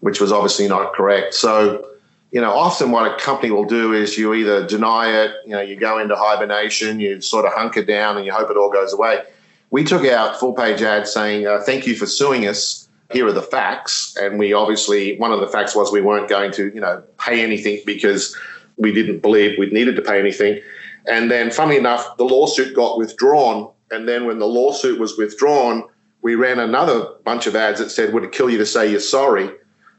which 0.00 0.22
was 0.22 0.32
obviously 0.32 0.68
not 0.68 0.94
correct. 0.94 1.34
So, 1.34 1.86
you 2.32 2.40
know, 2.40 2.52
often 2.52 2.90
what 2.90 3.10
a 3.10 3.16
company 3.18 3.50
will 3.50 3.64
do 3.64 3.92
is 3.92 4.18
you 4.18 4.34
either 4.34 4.66
deny 4.66 5.08
it, 5.08 5.32
you 5.44 5.52
know, 5.52 5.60
you 5.60 5.76
go 5.76 5.98
into 5.98 6.16
hibernation, 6.16 6.98
you 6.98 7.20
sort 7.20 7.44
of 7.44 7.52
hunker 7.52 7.84
down 7.84 8.16
and 8.16 8.26
you 8.26 8.32
hope 8.32 8.50
it 8.50 8.56
all 8.56 8.70
goes 8.70 8.92
away. 8.92 9.22
We 9.70 9.84
took 9.84 10.04
out 10.04 10.38
full 10.40 10.54
page 10.54 10.82
ads 10.82 11.12
saying, 11.12 11.46
uh, 11.46 11.60
thank 11.60 11.86
you 11.86 11.94
for 11.94 12.06
suing 12.06 12.46
us. 12.46 12.88
Here 13.10 13.26
are 13.26 13.32
the 13.32 13.42
facts. 13.42 14.16
And 14.18 14.38
we 14.38 14.52
obviously, 14.52 15.18
one 15.18 15.32
of 15.32 15.40
the 15.40 15.46
facts 15.46 15.76
was 15.76 15.92
we 15.92 16.00
weren't 16.00 16.28
going 16.28 16.52
to, 16.52 16.72
you 16.74 16.80
know, 16.80 17.02
pay 17.18 17.42
anything 17.42 17.80
because 17.84 18.36
we 18.76 18.92
didn't 18.92 19.20
believe 19.20 19.58
we 19.58 19.66
needed 19.66 19.96
to 19.96 20.02
pay 20.02 20.18
anything. 20.18 20.60
And 21.06 21.30
then, 21.30 21.50
funnily 21.50 21.76
enough, 21.76 22.16
the 22.16 22.24
lawsuit 22.24 22.74
got 22.74 22.96
withdrawn 22.96 23.68
and 23.92 24.08
then 24.08 24.26
when 24.26 24.38
the 24.38 24.46
lawsuit 24.46 24.98
was 24.98 25.16
withdrawn, 25.18 25.84
we 26.22 26.34
ran 26.34 26.58
another 26.58 27.06
bunch 27.24 27.46
of 27.46 27.54
ads 27.54 27.78
that 27.78 27.90
said, 27.90 28.12
"Would 28.14 28.24
it 28.24 28.32
kill 28.32 28.48
you 28.48 28.58
to 28.58 28.66
say 28.66 28.90
you're 28.90 29.00
sorry?" 29.00 29.50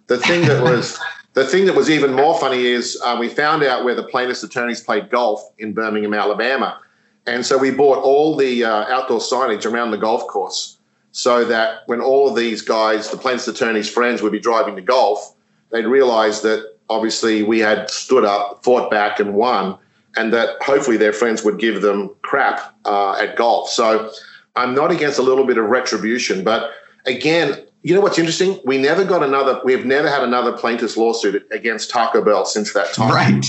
The 0.07 0.17
thing 0.17 0.41
that 0.47 0.63
was 0.63 0.99
the 1.33 1.45
thing 1.45 1.65
that 1.65 1.75
was 1.75 1.89
even 1.89 2.13
more 2.13 2.37
funny 2.39 2.65
is 2.65 2.99
uh, 3.03 3.17
we 3.19 3.29
found 3.29 3.63
out 3.63 3.83
where 3.83 3.95
the 3.95 4.03
plaintiffs' 4.03 4.43
attorneys 4.43 4.81
played 4.81 5.09
golf 5.09 5.41
in 5.57 5.73
Birmingham, 5.73 6.13
Alabama, 6.13 6.79
and 7.25 7.45
so 7.45 7.57
we 7.57 7.71
bought 7.71 7.99
all 7.99 8.35
the 8.35 8.63
uh, 8.63 8.85
outdoor 8.93 9.19
signage 9.19 9.65
around 9.65 9.91
the 9.91 9.97
golf 9.97 10.27
course, 10.27 10.77
so 11.11 11.45
that 11.45 11.81
when 11.85 12.01
all 12.01 12.29
of 12.29 12.35
these 12.35 12.61
guys, 12.61 13.09
the 13.09 13.17
plaintiffs' 13.17 13.47
attorneys' 13.47 13.89
friends, 13.89 14.21
would 14.21 14.31
be 14.31 14.39
driving 14.39 14.75
to 14.75 14.81
golf, 14.81 15.35
they'd 15.71 15.85
realize 15.85 16.41
that 16.41 16.75
obviously 16.89 17.43
we 17.43 17.59
had 17.59 17.89
stood 17.89 18.25
up, 18.25 18.63
fought 18.63 18.91
back, 18.91 19.19
and 19.19 19.33
won 19.33 19.77
and 20.15 20.33
that 20.33 20.61
hopefully 20.61 20.97
their 20.97 21.13
friends 21.13 21.43
would 21.43 21.59
give 21.59 21.81
them 21.81 22.09
crap 22.21 22.75
uh, 22.85 23.13
at 23.13 23.35
golf. 23.35 23.69
So 23.69 24.11
I'm 24.55 24.75
not 24.75 24.91
against 24.91 25.19
a 25.19 25.23
little 25.23 25.45
bit 25.45 25.57
of 25.57 25.65
retribution, 25.65 26.43
but 26.43 26.71
again, 27.05 27.65
you 27.83 27.93
know 27.93 27.99
what's 27.99 28.17
interesting? 28.17 28.59
We 28.63 28.77
never 28.77 29.03
got 29.03 29.23
another. 29.23 29.61
We 29.65 29.73
have 29.73 29.85
never 29.85 30.09
had 30.09 30.23
another 30.23 30.53
plaintiff's 30.53 30.95
lawsuit 30.95 31.45
against 31.51 31.89
Taco 31.89 32.23
Bell 32.23 32.45
since 32.45 32.71
that 32.73 32.93
time. 32.93 33.11
Right. 33.11 33.45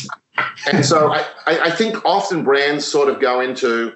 and 0.72 0.84
so 0.84 1.12
I, 1.12 1.24
I 1.46 1.70
think 1.70 2.04
often 2.04 2.42
brands 2.42 2.84
sort 2.84 3.08
of 3.08 3.20
go 3.20 3.40
into, 3.40 3.94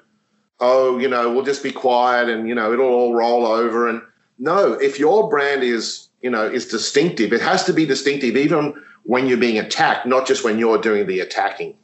oh, 0.61 0.97
you 0.97 1.09
know, 1.09 1.31
we'll 1.33 1.43
just 1.43 1.61
be 1.61 1.71
quiet 1.71 2.29
and 2.29 2.47
you 2.47 2.55
know 2.55 2.71
it'll 2.71 2.87
all 2.87 3.13
roll 3.13 3.45
over. 3.45 3.89
And 3.89 4.01
no, 4.37 4.73
if 4.73 4.97
your 4.97 5.29
brand 5.29 5.61
is 5.61 6.07
you 6.21 6.29
know 6.29 6.45
is 6.45 6.65
distinctive, 6.65 7.33
it 7.33 7.41
has 7.41 7.65
to 7.65 7.73
be 7.73 7.85
distinctive 7.85 8.37
even 8.37 8.73
when 9.03 9.27
you're 9.27 9.37
being 9.37 9.59
attacked, 9.59 10.05
not 10.05 10.25
just 10.25 10.45
when 10.45 10.57
you're 10.57 10.77
doing 10.77 11.05
the 11.05 11.19
attacking. 11.19 11.75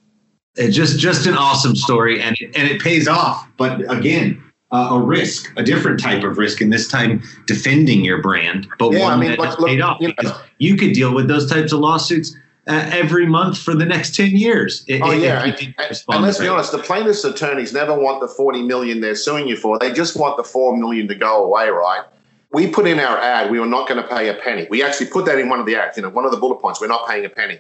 It's 0.56 0.78
just 0.78 0.98
just 0.98 1.28
an 1.28 1.34
awesome 1.34 1.76
story, 1.76 2.22
and 2.22 2.38
it, 2.40 2.56
and 2.56 2.70
it 2.70 2.82
pays 2.82 3.10
off. 3.10 3.46
But 3.58 3.82
again, 3.92 4.42
uh, 4.76 4.96
a 4.96 5.00
risk, 5.00 5.54
a 5.56 5.64
different 5.64 6.00
type 6.00 6.24
of 6.24 6.38
risk, 6.38 6.60
and 6.62 6.72
this 6.72 6.88
time 6.88 7.24
defending 7.48 8.04
your 8.04 8.22
brand, 8.22 8.68
but 8.78 8.92
yeah, 8.92 9.04
one 9.04 9.14
I 9.14 9.16
mean, 9.16 9.30
that 9.32 9.40
look, 9.40 9.68
paid 9.68 9.82
off. 9.82 10.02
You, 10.02 10.14
know, 10.22 10.38
you 10.58 10.76
could 10.76 10.94
deal 10.94 11.14
with 11.14 11.28
those 11.28 11.50
types 11.50 11.72
of 11.72 11.80
lawsuits 11.80 12.36
uh, 12.68 12.90
every 12.92 13.26
month 13.26 13.58
for 13.58 13.74
the 13.74 13.86
next 13.86 14.16
10 14.16 14.32
years. 14.32 14.86
oh, 14.90 15.12
yeah. 15.12 15.44
And, 15.44 15.54
and, 15.54 16.04
and, 16.10 16.24
let's 16.24 16.40
be 16.40 16.48
honest, 16.48 16.72
the 16.72 16.80
plaintiff's 16.80 17.24
attorneys 17.24 17.74
never 17.74 17.98
want 17.98 18.22
the 18.22 18.28
40 18.28 18.64
million 18.64 19.02
they're 19.02 19.16
suing 19.16 19.48
you 19.48 19.56
for. 19.56 19.80
They 19.80 19.94
just 19.94 20.18
want 20.18 20.36
the 20.38 20.44
4 20.44 20.76
million 20.78 21.08
to 21.08 21.16
go 21.16 21.46
away, 21.46 21.70
right? 21.70 22.04
We 22.52 22.68
put 22.68 22.88
in 22.88 23.00
our 23.00 23.18
ad, 23.18 23.52
we 23.52 23.60
were 23.60 23.66
not 23.66 23.88
going 23.88 24.02
to 24.02 24.08
pay 24.08 24.30
a 24.30 24.34
penny. 24.34 24.68
We 24.70 24.84
actually 24.84 25.08
put 25.08 25.26
that 25.26 25.38
in 25.38 25.48
one 25.50 25.60
of 25.60 25.66
the 25.66 25.76
ads, 25.76 25.98
you 25.98 26.04
know, 26.04 26.10
one 26.10 26.26
of 26.26 26.32
the 26.32 26.38
bullet 26.38 26.60
points, 26.60 26.82
we're 26.82 26.88
not 26.88 27.08
paying 27.08 27.26
a 27.26 27.30
penny. 27.30 27.60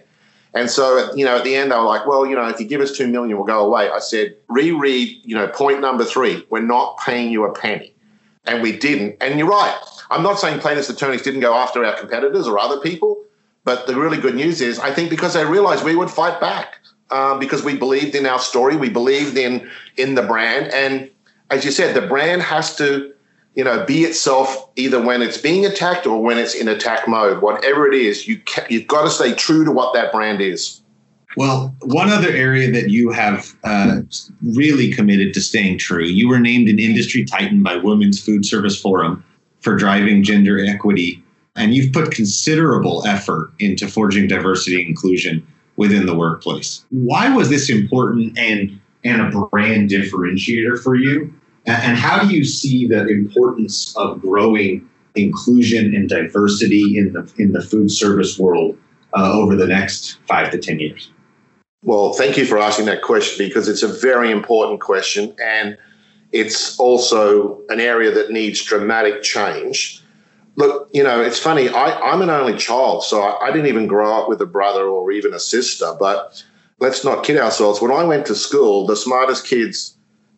And 0.55 0.69
so, 0.69 1.13
you 1.13 1.25
know, 1.25 1.37
at 1.37 1.43
the 1.43 1.53
end, 1.53 1.71
they 1.71 1.75
were 1.75 1.83
like, 1.83 2.07
well, 2.07 2.25
you 2.25 2.33
know, 2.33 2.47
if 2.47 2.59
you 2.61 2.65
give 2.65 2.79
us 2.79 2.95
two 2.95 3.07
million, 3.07 3.35
we'll 3.35 3.45
go 3.45 3.65
away. 3.65 3.89
I 3.89 3.99
said, 3.99 4.37
reread, 4.47 5.19
you 5.23 5.35
know, 5.35 5.47
point 5.49 5.81
number 5.81 6.05
three, 6.05 6.45
we're 6.49 6.61
not 6.61 6.97
paying 6.99 7.29
you 7.29 7.43
a 7.43 7.53
penny. 7.53 7.93
And 8.45 8.63
we 8.63 8.77
didn't. 8.77 9.17
And 9.21 9.37
you're 9.37 9.49
right. 9.49 9.77
I'm 10.09 10.23
not 10.23 10.39
saying 10.39 10.59
plaintiffs' 10.61 10.89
attorneys 10.89 11.23
didn't 11.23 11.41
go 11.41 11.53
after 11.53 11.83
our 11.83 11.93
competitors 11.93 12.47
or 12.47 12.57
other 12.57 12.79
people, 12.79 13.21
but 13.65 13.85
the 13.85 13.95
really 13.95 14.17
good 14.17 14.35
news 14.35 14.61
is 14.61 14.79
I 14.79 14.91
think 14.91 15.09
because 15.09 15.33
they 15.33 15.43
realized 15.43 15.83
we 15.83 15.95
would 15.95 16.09
fight 16.09 16.39
back 16.39 16.79
uh, 17.09 17.37
because 17.37 17.63
we 17.63 17.75
believed 17.75 18.15
in 18.15 18.25
our 18.25 18.39
story, 18.39 18.77
we 18.77 18.89
believed 18.89 19.37
in 19.37 19.69
in 19.97 20.15
the 20.15 20.21
brand, 20.21 20.71
and 20.73 21.09
as 21.49 21.65
you 21.65 21.71
said, 21.71 21.95
the 21.95 22.07
brand 22.07 22.41
has 22.41 22.75
to 22.77 23.13
you 23.55 23.63
know, 23.63 23.85
be 23.85 24.03
itself 24.03 24.69
either 24.75 25.01
when 25.01 25.21
it's 25.21 25.37
being 25.37 25.65
attacked 25.65 26.05
or 26.05 26.21
when 26.21 26.37
it's 26.37 26.53
in 26.53 26.67
attack 26.67 27.07
mode. 27.07 27.41
Whatever 27.41 27.87
it 27.87 27.93
is, 27.93 28.27
you 28.27 28.39
ca- 28.45 28.67
you've 28.69 28.87
got 28.87 29.03
to 29.03 29.09
stay 29.09 29.33
true 29.33 29.63
to 29.63 29.71
what 29.71 29.93
that 29.93 30.11
brand 30.11 30.41
is. 30.41 30.81
Well, 31.37 31.75
one 31.81 32.09
other 32.09 32.29
area 32.29 32.71
that 32.71 32.89
you 32.89 33.11
have 33.11 33.53
uh, 33.63 34.01
really 34.41 34.91
committed 34.91 35.33
to 35.33 35.41
staying 35.41 35.79
true, 35.79 36.05
you 36.05 36.29
were 36.29 36.39
named 36.39 36.69
an 36.69 36.79
industry 36.79 37.25
titan 37.25 37.61
by 37.61 37.75
Women's 37.75 38.21
Food 38.23 38.45
Service 38.45 38.79
Forum 38.79 39.23
for 39.59 39.75
driving 39.75 40.23
gender 40.23 40.63
equity, 40.63 41.21
and 41.55 41.73
you've 41.73 41.91
put 41.91 42.11
considerable 42.11 43.05
effort 43.05 43.51
into 43.59 43.87
forging 43.87 44.27
diversity 44.27 44.79
and 44.79 44.87
inclusion 44.87 45.45
within 45.75 46.05
the 46.05 46.15
workplace. 46.15 46.85
Why 46.89 47.33
was 47.35 47.49
this 47.49 47.69
important 47.69 48.37
and 48.37 48.79
and 49.03 49.21
a 49.21 49.45
brand 49.47 49.89
differentiator 49.89 50.81
for 50.81 50.95
you? 50.95 51.33
And 51.67 51.97
how 51.97 52.19
do 52.21 52.33
you 52.33 52.43
see 52.43 52.87
the 52.87 53.07
importance 53.07 53.95
of 53.95 54.21
growing 54.21 54.87
inclusion 55.15 55.95
and 55.95 56.07
diversity 56.07 56.97
in 56.97 57.13
the 57.13 57.31
in 57.37 57.53
the 57.53 57.61
food 57.61 57.89
service 57.89 58.37
world 58.37 58.77
uh, 59.13 59.31
over 59.33 59.55
the 59.55 59.67
next 59.67 60.19
five 60.27 60.51
to 60.51 60.59
ten 60.59 60.79
years? 60.79 61.11
Well, 61.81 62.13
thank 62.13 62.37
you 62.37 62.45
for 62.45 62.57
asking 62.57 62.85
that 62.85 63.01
question 63.01 63.45
because 63.45 63.67
it's 63.67 63.83
a 63.83 63.87
very 63.87 64.31
important 64.31 64.81
question, 64.81 65.35
and 65.41 65.77
it's 66.31 66.77
also 66.79 67.61
an 67.69 67.79
area 67.79 68.11
that 68.11 68.31
needs 68.31 68.63
dramatic 68.63 69.23
change. 69.23 70.01
Look, 70.57 70.89
you 70.93 71.03
know, 71.03 71.21
it's 71.21 71.39
funny. 71.39 71.69
I, 71.69 72.13
am 72.13 72.21
an 72.21 72.29
only 72.29 72.57
child, 72.57 73.03
so 73.03 73.21
I, 73.21 73.47
I 73.47 73.51
didn't 73.51 73.67
even 73.67 73.87
grow 73.87 74.19
up 74.19 74.29
with 74.29 74.41
a 74.41 74.45
brother 74.45 74.87
or 74.87 75.11
even 75.11 75.33
a 75.33 75.39
sister. 75.39 75.93
But 75.99 76.43
let's 76.79 77.03
not 77.03 77.23
kid 77.23 77.37
ourselves. 77.37 77.81
When 77.81 77.91
I 77.91 78.03
went 78.03 78.25
to 78.27 78.35
school, 78.35 78.85
the 78.85 78.95
smartest 78.95 79.45
kids 79.45 79.94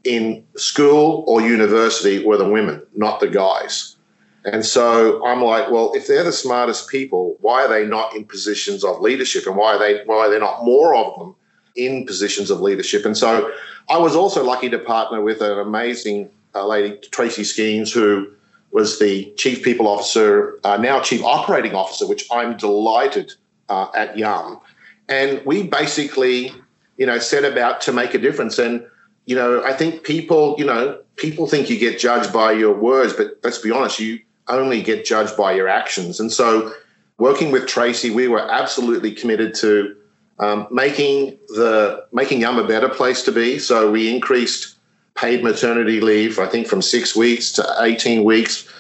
in 0.08 0.46
school 0.56 1.26
or 1.28 1.42
university 1.42 2.24
were 2.24 2.38
the 2.38 2.48
women, 2.48 2.82
not 2.96 3.20
the 3.20 3.28
guys. 3.28 3.98
And 4.46 4.66
so 4.66 5.26
I'm 5.26 5.42
like, 5.42 5.70
well, 5.70 5.92
if 5.94 6.08
they're 6.08 6.24
the 6.24 6.32
smartest 6.32 6.88
people, 6.88 7.36
why 7.42 7.66
are 7.66 7.68
they 7.68 7.86
not 7.86 8.16
in 8.16 8.24
positions 8.24 8.86
of 8.86 9.02
leadership? 9.02 9.46
And 9.46 9.58
why 9.58 9.76
are 9.76 9.80
they 9.80 10.04
why 10.06 10.16
are 10.16 10.30
there 10.30 10.40
not 10.40 10.64
more 10.64 10.96
of 10.96 11.20
them 11.20 11.36
in 11.76 12.06
positions 12.06 12.50
of 12.50 12.62
leadership? 12.62 13.06
And 13.06 13.18
so 13.18 13.52
I 13.90 13.98
was 13.98 14.16
also 14.16 14.44
lucky 14.46 14.70
to 14.70 14.80
partner 14.80 15.22
with 15.22 15.42
an 15.42 15.60
amazing 15.60 16.30
uh, 16.56 16.66
lady, 16.66 16.98
Tracy 17.12 17.44
Skeans, 17.44 17.92
who 17.92 18.32
was 18.72 19.00
the 19.00 19.34
chief 19.36 19.64
people 19.64 19.88
officer, 19.88 20.58
uh, 20.64 20.78
now 20.78 21.02
chief 21.02 21.24
operating 21.24 21.76
officer, 21.76 22.08
which 22.08 22.26
I'm 22.32 22.56
delighted 22.56 23.34
uh, 23.68 23.88
at 23.94 24.18
Yum. 24.18 24.62
And 25.10 25.42
we 25.46 25.64
basically, 25.64 26.54
you 26.96 27.06
know, 27.06 27.20
set 27.20 27.44
about 27.44 27.82
to 27.82 27.92
make 27.92 28.14
a 28.14 28.18
difference. 28.18 28.58
And 28.60 28.86
you 29.28 29.36
know, 29.36 29.62
I 29.64 29.74
think 29.74 30.04
people, 30.04 30.56
you 30.58 30.66
know, 30.66 31.00
people 31.18 31.48
think 31.48 31.70
you 31.70 31.78
get 31.78 32.00
judged 32.00 32.32
by 32.32 32.54
your 32.54 32.74
words, 32.74 33.14
but 33.14 33.38
let's 33.44 33.58
be 33.60 33.70
honest, 33.70 34.00
you 34.00 34.20
only 34.48 34.82
get 34.82 35.06
judged 35.06 35.36
by 35.36 35.52
your 35.52 35.68
actions. 35.68 36.20
And 36.22 36.32
so, 36.32 36.74
working 37.18 37.52
with 37.52 37.68
Tracy, 37.68 38.10
we 38.10 38.30
were 38.30 38.40
absolutely 38.40 39.12
committed 39.12 39.54
to 39.56 39.96
um, 40.40 40.68
making 40.72 41.38
the 41.50 42.06
making 42.14 42.40
Yum 42.40 42.58
a 42.58 42.66
better 42.66 42.88
place 42.88 43.22
to 43.24 43.32
be. 43.34 43.60
So 43.60 43.92
we 43.92 44.14
increased 44.14 44.78
paid 45.16 45.44
maternity 45.44 46.00
leave, 46.00 46.40
I 46.40 46.48
think, 46.48 46.68
from 46.68 46.82
six 46.82 47.14
weeks 47.14 47.52
to 47.54 47.76
eighteen 47.80 48.24
weeks, 48.24 48.72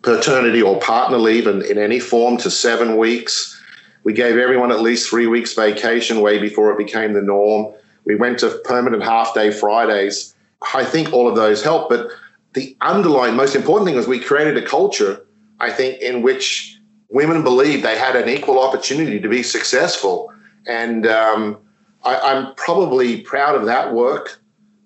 paternity 0.00 0.62
or 0.62 0.80
partner 0.80 1.18
leave 1.18 1.46
in, 1.46 1.62
in 1.62 1.76
any 1.76 2.00
form 2.00 2.38
to 2.38 2.50
seven 2.50 2.96
weeks. 2.96 3.60
We 4.04 4.14
gave 4.14 4.38
everyone 4.38 4.72
at 4.72 4.80
least 4.80 5.10
three 5.10 5.26
weeks 5.26 5.52
vacation 5.52 6.22
way 6.22 6.38
before 6.38 6.72
it 6.72 6.78
became 6.78 7.12
the 7.12 7.22
norm. 7.22 7.74
We 8.04 8.16
went 8.16 8.38
to 8.40 8.50
permanent 8.64 9.02
half 9.02 9.34
day 9.34 9.50
Fridays. 9.50 10.34
I 10.74 10.84
think 10.84 11.12
all 11.12 11.28
of 11.28 11.36
those 11.36 11.62
help. 11.62 11.88
But 11.88 12.10
the 12.54 12.76
underlying 12.80 13.36
most 13.36 13.54
important 13.54 13.86
thing 13.86 13.96
was 13.96 14.06
we 14.06 14.20
created 14.20 14.56
a 14.56 14.66
culture, 14.66 15.24
I 15.60 15.70
think, 15.70 16.00
in 16.00 16.22
which 16.22 16.78
women 17.08 17.42
believed 17.42 17.84
they 17.84 17.98
had 17.98 18.16
an 18.16 18.28
equal 18.28 18.60
opportunity 18.60 19.20
to 19.20 19.28
be 19.28 19.42
successful. 19.42 20.32
And 20.66 21.06
um, 21.06 21.58
I, 22.02 22.32
am 22.32 22.54
probably 22.56 23.20
proud 23.20 23.54
of 23.54 23.66
that 23.66 23.92
work. 23.92 24.40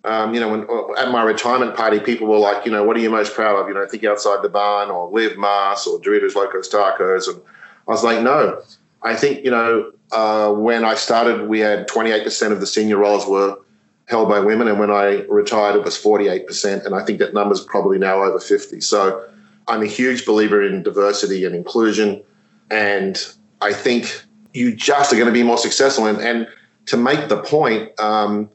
Um, 0.04 0.32
you 0.32 0.40
know, 0.40 0.48
when, 0.48 0.96
at 0.98 1.10
my 1.10 1.22
retirement 1.22 1.76
party, 1.76 2.00
people 2.00 2.26
were 2.26 2.38
like, 2.38 2.64
you 2.64 2.72
know, 2.72 2.84
what 2.84 2.96
are 2.96 3.00
you 3.00 3.10
most 3.10 3.34
proud 3.34 3.56
of? 3.60 3.68
You 3.68 3.74
know, 3.74 3.86
think 3.86 4.04
outside 4.04 4.42
the 4.42 4.48
bun 4.48 4.90
or 4.90 5.10
live 5.10 5.32
Más 5.32 5.86
or 5.86 6.00
Doritos 6.00 6.34
Locos 6.34 6.68
Tacos. 6.68 7.28
And 7.28 7.40
I 7.86 7.90
was 7.90 8.04
like, 8.04 8.22
no, 8.22 8.62
I 9.02 9.14
think, 9.14 9.44
you 9.44 9.50
know, 9.50 9.92
uh, 10.12 10.52
when 10.52 10.84
I 10.84 10.94
started, 10.94 11.48
we 11.48 11.60
had 11.60 11.88
28% 11.88 12.52
of 12.52 12.60
the 12.60 12.66
senior 12.66 12.96
roles 12.96 13.26
were 13.26 13.58
held 14.06 14.28
by 14.28 14.40
women, 14.40 14.68
and 14.68 14.78
when 14.78 14.90
I 14.90 15.22
retired, 15.28 15.76
it 15.76 15.84
was 15.84 16.02
48%, 16.02 16.86
and 16.86 16.94
I 16.94 17.04
think 17.04 17.18
that 17.18 17.34
number's 17.34 17.60
probably 17.60 17.98
now 17.98 18.22
over 18.22 18.40
50. 18.40 18.80
So 18.80 19.28
I'm 19.68 19.82
a 19.82 19.86
huge 19.86 20.24
believer 20.24 20.62
in 20.62 20.82
diversity 20.82 21.44
and 21.44 21.54
inclusion. 21.54 22.22
And 22.70 23.22
I 23.60 23.72
think 23.72 24.24
you 24.54 24.74
just 24.74 25.12
are 25.12 25.16
going 25.16 25.26
to 25.26 25.32
be 25.32 25.42
more 25.42 25.58
successful. 25.58 26.06
And, 26.06 26.18
and 26.20 26.48
to 26.86 26.96
make 26.96 27.28
the 27.28 27.42
point, 27.42 27.98
um, 28.00 28.50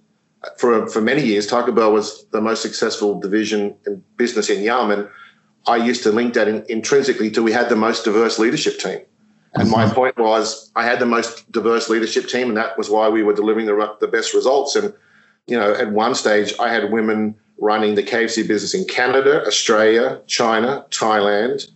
for 0.58 0.88
for 0.88 1.02
many 1.02 1.24
years, 1.24 1.48
Taco 1.48 1.72
Bell 1.72 1.94
was 1.94 2.26
the 2.32 2.42
most 2.42 2.62
successful 2.62 3.20
division 3.20 3.76
in 3.86 4.04
business 4.18 4.50
in 4.50 4.62
Yum, 4.62 4.92
and 4.92 5.08
I 5.68 5.78
used 5.78 6.04
to 6.04 6.12
link 6.12 6.34
that 6.34 6.50
in, 6.50 6.66
intrinsically 6.68 7.32
to 7.32 7.42
we 7.42 7.54
had 7.54 7.70
the 7.70 7.78
most 7.78 8.04
diverse 8.04 8.40
leadership 8.40 8.78
team. 8.78 9.00
And 9.56 9.70
my 9.70 9.86
mm-hmm. 9.86 9.94
point 9.94 10.18
was, 10.18 10.72
I 10.76 10.84
had 10.84 11.00
the 11.00 11.06
most 11.06 11.52
diverse 11.52 11.90
leadership 11.90 12.28
team, 12.28 12.48
and 12.50 12.58
that 12.58 12.78
was 12.78 12.90
why 12.90 13.08
we 13.10 13.22
were 13.22 13.34
delivering 13.34 13.68
the, 13.68 13.96
the 14.00 14.08
best 14.08 14.34
results. 14.34 14.76
And 14.76 14.94
you 15.48 15.58
know, 15.58 15.74
at 15.74 15.92
one 15.92 16.16
stage, 16.16 16.54
I 16.60 16.74
had 16.74 16.92
women 16.92 17.36
running 17.60 17.96
the 17.96 18.04
KFC 18.04 18.48
business 18.48 18.74
in 18.74 18.86
Canada, 18.86 19.46
Australia, 19.46 20.22
China, 20.28 20.86
Thailand, 20.90 21.70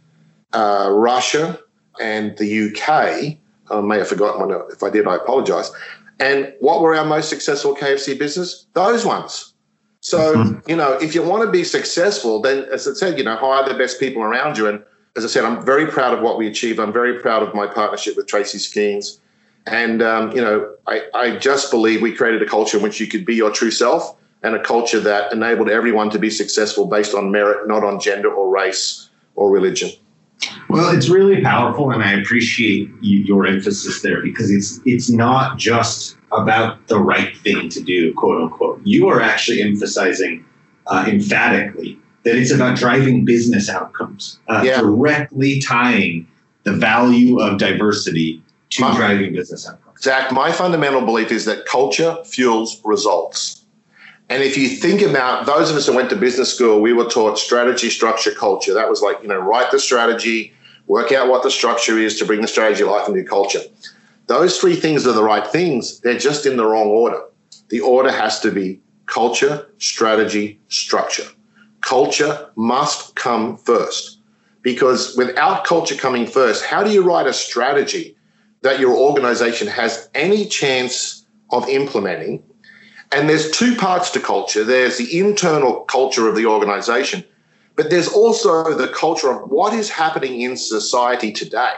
uh, 0.53 0.89
Russia, 0.91 1.59
and 1.99 2.37
the 2.37 2.69
UK. 2.69 3.37
I 3.69 3.81
may 3.81 3.97
have 3.97 4.07
forgotten 4.07 4.47
one. 4.47 4.61
If 4.71 4.81
I 4.81 4.89
did, 4.89 5.07
I 5.07 5.15
apologize. 5.15 5.71
And 6.19 6.53
what 6.59 6.81
were 6.81 6.95
our 6.95 7.05
most 7.05 7.29
successful 7.29 7.75
KFC 7.75 8.17
business? 8.17 8.65
Those 8.73 9.05
ones. 9.05 9.53
So, 9.99 10.35
mm-hmm. 10.35 10.69
you 10.69 10.75
know, 10.75 10.93
if 10.93 11.13
you 11.13 11.21
want 11.21 11.43
to 11.43 11.51
be 11.51 11.63
successful, 11.63 12.41
then 12.41 12.65
as 12.71 12.87
I 12.87 12.93
said, 12.93 13.17
you 13.17 13.23
know, 13.23 13.35
hire 13.35 13.67
the 13.67 13.77
best 13.77 13.99
people 13.99 14.23
around 14.23 14.57
you. 14.57 14.67
And 14.67 14.83
as 15.17 15.25
I 15.25 15.27
said, 15.27 15.43
I'm 15.43 15.65
very 15.65 15.87
proud 15.87 16.13
of 16.13 16.21
what 16.21 16.37
we 16.37 16.47
achieved. 16.47 16.79
I'm 16.79 16.93
very 16.93 17.19
proud 17.19 17.41
of 17.41 17.55
my 17.55 17.65
partnership 17.65 18.15
with 18.15 18.27
Tracy 18.27 18.59
Skeans. 18.59 19.19
And, 19.65 20.01
um, 20.01 20.31
you 20.31 20.41
know, 20.41 20.75
I, 20.85 21.07
I 21.13 21.35
just 21.37 21.71
believe 21.71 22.01
we 22.01 22.13
created 22.13 22.41
a 22.41 22.45
culture 22.45 22.77
in 22.77 22.83
which 22.83 22.99
you 22.99 23.07
could 23.07 23.25
be 23.25 23.35
your 23.35 23.51
true 23.51 23.71
self 23.71 24.15
and 24.43 24.55
a 24.55 24.63
culture 24.63 24.99
that 24.99 25.33
enabled 25.33 25.69
everyone 25.69 26.11
to 26.11 26.19
be 26.19 26.29
successful 26.29 26.85
based 26.85 27.15
on 27.15 27.31
merit, 27.31 27.67
not 27.67 27.83
on 27.83 27.99
gender 27.99 28.31
or 28.31 28.49
race 28.49 29.09
or 29.35 29.49
religion. 29.49 29.89
Well, 30.69 30.95
it's 30.95 31.09
really 31.09 31.41
powerful, 31.41 31.89
and 31.89 32.03
I 32.03 32.13
appreciate 32.13 32.89
you, 33.01 33.19
your 33.21 33.47
emphasis 33.47 34.03
there 34.03 34.21
because 34.21 34.51
it's 34.51 34.79
it's 34.85 35.09
not 35.09 35.57
just 35.57 36.15
about 36.31 36.87
the 36.87 36.99
right 36.99 37.35
thing 37.39 37.69
to 37.69 37.81
do, 37.81 38.13
quote 38.13 38.43
unquote. 38.43 38.81
You 38.83 39.07
are 39.07 39.19
actually 39.19 39.63
emphasizing 39.63 40.45
uh, 40.85 41.05
emphatically 41.07 41.99
that 42.27 42.35
it's 42.35 42.51
about 42.51 42.77
driving 42.77 43.23
business 43.23 43.69
outcomes, 43.69 44.37
uh, 44.49 44.61
yeah. 44.65 44.81
directly 44.81 45.61
tying 45.61 46.27
the 46.63 46.73
value 46.73 47.39
of 47.39 47.57
diversity 47.57 48.41
to 48.71 48.81
my, 48.81 48.97
driving 48.97 49.31
business 49.31 49.65
outcomes. 49.65 50.01
Zach, 50.01 50.33
my 50.33 50.51
fundamental 50.51 51.05
belief 51.05 51.31
is 51.31 51.45
that 51.45 51.65
culture 51.65 52.17
fuels 52.25 52.81
results. 52.83 53.63
And 54.27 54.43
if 54.43 54.57
you 54.57 54.67
think 54.67 55.01
about 55.01 55.45
those 55.45 55.71
of 55.71 55.77
us 55.77 55.85
that 55.85 55.93
went 55.93 56.09
to 56.09 56.17
business 56.17 56.53
school, 56.53 56.81
we 56.81 56.91
were 56.91 57.05
taught 57.05 57.39
strategy, 57.39 57.89
structure, 57.89 58.31
culture. 58.31 58.73
That 58.73 58.89
was 58.89 59.01
like, 59.01 59.21
you 59.21 59.29
know, 59.29 59.39
write 59.39 59.71
the 59.71 59.79
strategy, 59.79 60.53
work 60.87 61.13
out 61.13 61.29
what 61.29 61.43
the 61.43 61.51
structure 61.51 61.97
is 61.97 62.19
to 62.19 62.25
bring 62.25 62.41
the 62.41 62.47
strategy 62.49 62.83
to 62.83 62.91
life 62.91 63.07
and 63.07 63.15
do 63.15 63.23
culture. 63.23 63.61
Those 64.25 64.59
three 64.59 64.75
things 64.75 65.07
are 65.07 65.13
the 65.13 65.23
right 65.23 65.47
things. 65.47 66.01
They're 66.01 66.19
just 66.19 66.45
in 66.45 66.57
the 66.57 66.65
wrong 66.65 66.87
order. 66.87 67.21
The 67.69 67.79
order 67.79 68.11
has 68.11 68.41
to 68.41 68.51
be 68.51 68.81
culture, 69.05 69.69
strategy, 69.77 70.59
structure. 70.67 71.23
Culture 71.81 72.49
must 72.55 73.15
come 73.15 73.57
first 73.57 74.19
because 74.61 75.15
without 75.15 75.63
culture 75.63 75.95
coming 75.95 76.25
first, 76.25 76.65
how 76.65 76.83
do 76.83 76.91
you 76.91 77.01
write 77.01 77.27
a 77.27 77.33
strategy 77.33 78.15
that 78.61 78.79
your 78.79 78.95
organization 78.95 79.67
has 79.67 80.09
any 80.13 80.45
chance 80.45 81.25
of 81.51 81.67
implementing 81.69 82.43
and 83.11 83.29
there's 83.29 83.51
two 83.51 83.75
parts 83.75 84.11
to 84.11 84.19
culture 84.19 84.63
there's 84.63 84.97
the 84.97 85.19
internal 85.19 85.81
culture 85.81 86.27
of 86.27 86.35
the 86.35 86.45
organization, 86.45 87.23
but 87.75 87.89
there's 87.89 88.07
also 88.07 88.73
the 88.73 88.89
culture 88.89 89.31
of 89.31 89.49
what 89.49 89.73
is 89.73 89.89
happening 89.89 90.41
in 90.41 90.57
society 90.57 91.31
today. 91.31 91.75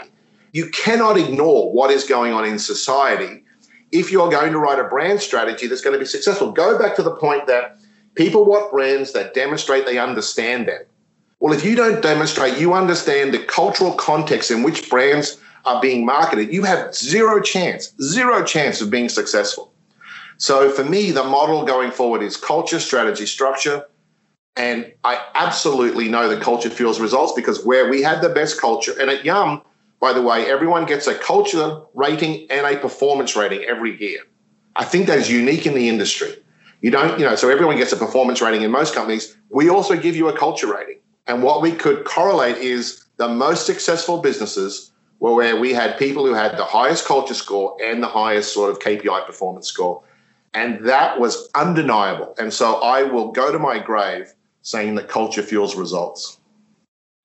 You 0.53 0.69
cannot 0.69 1.17
ignore 1.17 1.71
what 1.71 1.91
is 1.91 2.05
going 2.05 2.33
on 2.33 2.45
in 2.45 2.57
society 2.57 3.43
if 3.91 4.11
you're 4.11 4.29
going 4.29 4.51
to 4.51 4.59
write 4.59 4.79
a 4.79 4.85
brand 4.85 5.19
strategy 5.19 5.67
that's 5.67 5.81
going 5.81 5.93
to 5.93 5.99
be 5.99 6.05
successful. 6.05 6.51
Go 6.51 6.79
back 6.79 6.95
to 6.95 7.03
the 7.03 7.15
point 7.15 7.45
that 7.47 7.77
people 8.15 8.45
want 8.45 8.71
brands 8.71 9.13
that 9.13 9.33
demonstrate 9.33 9.85
they 9.85 9.97
understand 9.97 10.67
them. 10.67 10.81
Well, 11.39 11.53
if 11.53 11.63
you 11.63 11.75
don't 11.75 12.01
demonstrate 12.01 12.57
you 12.57 12.73
understand 12.73 13.33
the 13.33 13.39
cultural 13.39 13.93
context 13.93 14.51
in 14.51 14.63
which 14.63 14.89
brands 14.89 15.39
are 15.65 15.81
being 15.81 16.05
marketed, 16.05 16.53
you 16.53 16.63
have 16.63 16.93
zero 16.93 17.41
chance, 17.41 17.93
zero 18.01 18.43
chance 18.43 18.81
of 18.81 18.89
being 18.89 19.09
successful. 19.09 19.71
So 20.37 20.71
for 20.71 20.83
me, 20.83 21.11
the 21.11 21.23
model 21.23 21.65
going 21.65 21.91
forward 21.91 22.23
is 22.23 22.37
culture, 22.37 22.79
strategy, 22.79 23.25
structure. 23.25 23.85
And 24.55 24.91
I 25.03 25.21
absolutely 25.35 26.09
know 26.09 26.27
that 26.27 26.41
culture 26.41 26.69
fuels 26.69 26.99
results 26.99 27.33
because 27.33 27.63
where 27.65 27.89
we 27.89 28.01
had 28.01 28.21
the 28.21 28.29
best 28.29 28.59
culture, 28.59 28.93
and 28.99 29.09
at 29.09 29.23
Yum, 29.23 29.61
by 29.99 30.13
the 30.13 30.21
way, 30.21 30.49
everyone 30.49 30.85
gets 30.85 31.07
a 31.07 31.15
culture 31.15 31.81
rating 31.93 32.49
and 32.49 32.65
a 32.65 32.77
performance 32.79 33.35
rating 33.35 33.63
every 33.63 33.99
year. 34.01 34.19
I 34.75 34.85
think 34.85 35.07
that 35.07 35.19
is 35.19 35.29
unique 35.29 35.65
in 35.65 35.73
the 35.73 35.89
industry. 35.89 36.35
You 36.81 36.91
don't, 36.91 37.19
you 37.19 37.25
know, 37.25 37.35
so 37.35 37.49
everyone 37.49 37.77
gets 37.77 37.91
a 37.91 37.97
performance 37.97 38.41
rating 38.41 38.61
in 38.61 38.71
most 38.71 38.93
companies. 38.93 39.35
We 39.49 39.69
also 39.69 39.97
give 39.97 40.15
you 40.15 40.29
a 40.29 40.37
culture 40.37 40.71
rating. 40.73 40.99
And 41.27 41.43
what 41.43 41.61
we 41.61 41.71
could 41.71 42.05
correlate 42.05 42.57
is 42.57 43.05
the 43.17 43.27
most 43.27 43.65
successful 43.65 44.19
businesses 44.19 44.91
were 45.19 45.35
where 45.35 45.59
we 45.59 45.73
had 45.73 45.97
people 45.97 46.25
who 46.25 46.33
had 46.33 46.57
the 46.57 46.63
highest 46.63 47.05
culture 47.05 47.33
score 47.33 47.77
and 47.83 48.01
the 48.01 48.07
highest 48.07 48.53
sort 48.53 48.71
of 48.71 48.79
KPI 48.79 49.25
performance 49.25 49.67
score. 49.67 50.01
And 50.53 50.87
that 50.87 51.19
was 51.19 51.49
undeniable. 51.53 52.33
And 52.39 52.53
so 52.53 52.75
I 52.81 53.03
will 53.03 53.31
go 53.31 53.51
to 53.51 53.59
my 53.59 53.77
grave 53.79 54.33
saying 54.61 54.95
that 54.95 55.07
culture 55.07 55.43
fuels 55.43 55.75
results. 55.75 56.39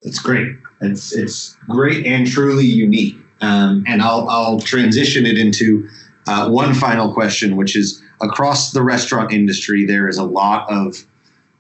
It's 0.03 0.19
great. 0.19 0.49
It's 0.83 1.13
it's 1.15 1.57
great 1.69 2.05
and 2.05 2.27
truly 2.27 2.67
unique. 2.67 3.17
Um, 3.41 3.85
and 3.87 4.03
I'll 4.03 4.29
I'll 4.29 4.61
transition 4.61 5.25
it 5.25 5.39
into 5.39 5.89
uh, 6.27 6.51
one 6.51 6.75
final 6.75 7.13
question, 7.13 7.57
which 7.57 7.75
is 7.75 8.03
across 8.21 8.73
the 8.73 8.83
restaurant 8.83 9.33
industry, 9.33 9.85
there 9.85 10.09
is 10.09 10.19
a 10.19 10.25
lot 10.25 10.71
of 10.71 11.07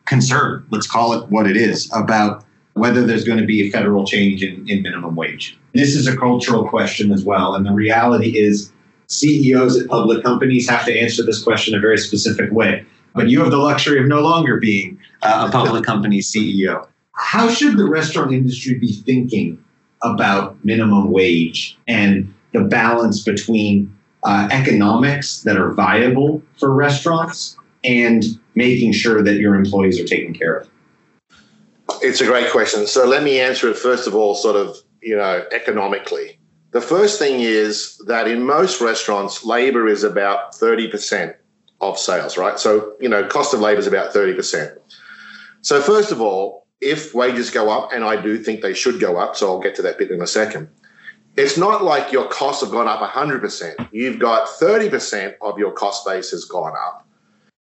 concern. 0.04 0.66
Let's 0.70 0.86
call 0.86 1.12
it 1.14 1.28
what 1.30 1.46
it 1.46 1.56
is 1.56 1.90
about 1.94 2.44
whether 2.74 3.06
there's 3.06 3.24
going 3.24 3.38
to 3.38 3.46
be 3.46 3.68
a 3.68 3.70
federal 3.70 4.04
change 4.04 4.42
in, 4.42 4.68
in 4.68 4.82
minimum 4.82 5.14
wage. 5.14 5.58
This 5.74 5.94
is 5.94 6.06
a 6.06 6.16
cultural 6.16 6.68
question 6.68 7.12
as 7.12 7.24
well, 7.24 7.54
and 7.54 7.64
the 7.64 7.72
reality 7.72 8.38
is 8.38 8.72
CEOs 9.06 9.80
at 9.80 9.88
public 9.88 10.24
companies 10.24 10.68
have 10.68 10.84
to 10.86 10.98
answer 10.98 11.22
this 11.22 11.42
question 11.42 11.74
a 11.74 11.80
very 11.80 11.98
specific 11.98 12.50
way. 12.50 12.84
But 13.14 13.28
you 13.28 13.40
have 13.40 13.50
the 13.50 13.58
luxury 13.58 14.00
of 14.00 14.06
no 14.06 14.20
longer 14.20 14.58
being 14.58 14.98
uh, 15.22 15.46
a 15.48 15.52
public 15.52 15.84
company 15.84 16.18
CEO. 16.18 16.86
How 17.12 17.48
should 17.48 17.76
the 17.76 17.88
restaurant 17.88 18.32
industry 18.32 18.74
be 18.74 18.92
thinking 18.92 19.62
about 20.02 20.62
minimum 20.64 21.10
wage 21.10 21.78
and 21.86 22.32
the 22.52 22.60
balance 22.60 23.22
between 23.22 23.94
uh, 24.24 24.48
economics 24.50 25.42
that 25.42 25.56
are 25.56 25.72
viable 25.72 26.42
for 26.58 26.72
restaurants 26.72 27.56
and 27.84 28.24
making 28.54 28.92
sure 28.92 29.22
that 29.22 29.34
your 29.34 29.54
employees 29.54 30.00
are 30.00 30.06
taken 30.06 30.32
care 30.34 30.56
of? 30.56 30.70
It's 32.00 32.20
a 32.20 32.26
great 32.26 32.50
question. 32.50 32.86
So 32.86 33.06
let 33.06 33.22
me 33.22 33.38
answer 33.38 33.68
it 33.68 33.76
first 33.76 34.06
of 34.06 34.14
all, 34.14 34.34
sort 34.34 34.56
of, 34.56 34.76
you 35.02 35.16
know, 35.16 35.44
economically. 35.52 36.38
The 36.70 36.80
first 36.80 37.18
thing 37.18 37.40
is 37.40 37.98
that 38.06 38.26
in 38.26 38.42
most 38.42 38.80
restaurants, 38.80 39.44
labor 39.44 39.86
is 39.86 40.02
about 40.02 40.52
30% 40.54 41.34
of 41.80 41.98
sales, 41.98 42.36
right? 42.36 42.58
So, 42.58 42.94
you 43.00 43.08
know, 43.08 43.24
cost 43.26 43.54
of 43.54 43.60
labor 43.60 43.78
is 43.78 43.86
about 43.86 44.12
30%. 44.12 44.76
So, 45.60 45.80
first 45.80 46.10
of 46.10 46.20
all, 46.20 46.66
if 46.80 47.14
wages 47.14 47.50
go 47.50 47.70
up, 47.70 47.92
and 47.92 48.04
I 48.04 48.20
do 48.20 48.38
think 48.38 48.60
they 48.60 48.74
should 48.74 49.00
go 49.00 49.16
up, 49.16 49.36
so 49.36 49.48
I'll 49.48 49.60
get 49.60 49.74
to 49.76 49.82
that 49.82 49.98
bit 49.98 50.10
in 50.10 50.20
a 50.20 50.26
second, 50.26 50.68
it's 51.36 51.56
not 51.56 51.82
like 51.82 52.12
your 52.12 52.28
costs 52.28 52.62
have 52.62 52.70
gone 52.70 52.86
up 52.86 53.00
100%. 53.00 53.88
You've 53.92 54.18
got 54.18 54.46
30% 54.46 55.34
of 55.40 55.58
your 55.58 55.72
cost 55.72 56.06
base 56.06 56.30
has 56.30 56.44
gone 56.44 56.74
up. 56.76 57.06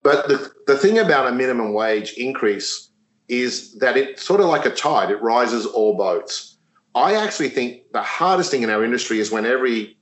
But 0.03 0.27
the, 0.27 0.51
the 0.65 0.77
thing 0.77 0.97
about 0.97 1.27
a 1.27 1.31
minimum 1.31 1.73
wage 1.73 2.13
increase 2.13 2.89
is 3.27 3.75
that 3.75 3.97
it's 3.97 4.23
sort 4.23 4.41
of 4.41 4.47
like 4.47 4.65
a 4.65 4.71
tide, 4.71 5.11
it 5.11 5.21
rises 5.21 5.65
all 5.65 5.95
boats. 5.95 6.57
I 6.95 7.15
actually 7.15 7.49
think 7.49 7.91
the 7.93 8.01
hardest 8.01 8.51
thing 8.51 8.63
in 8.63 8.69
our 8.69 8.83
industry 8.83 9.19
is 9.19 9.31
when 9.31 9.45
every 9.45 9.97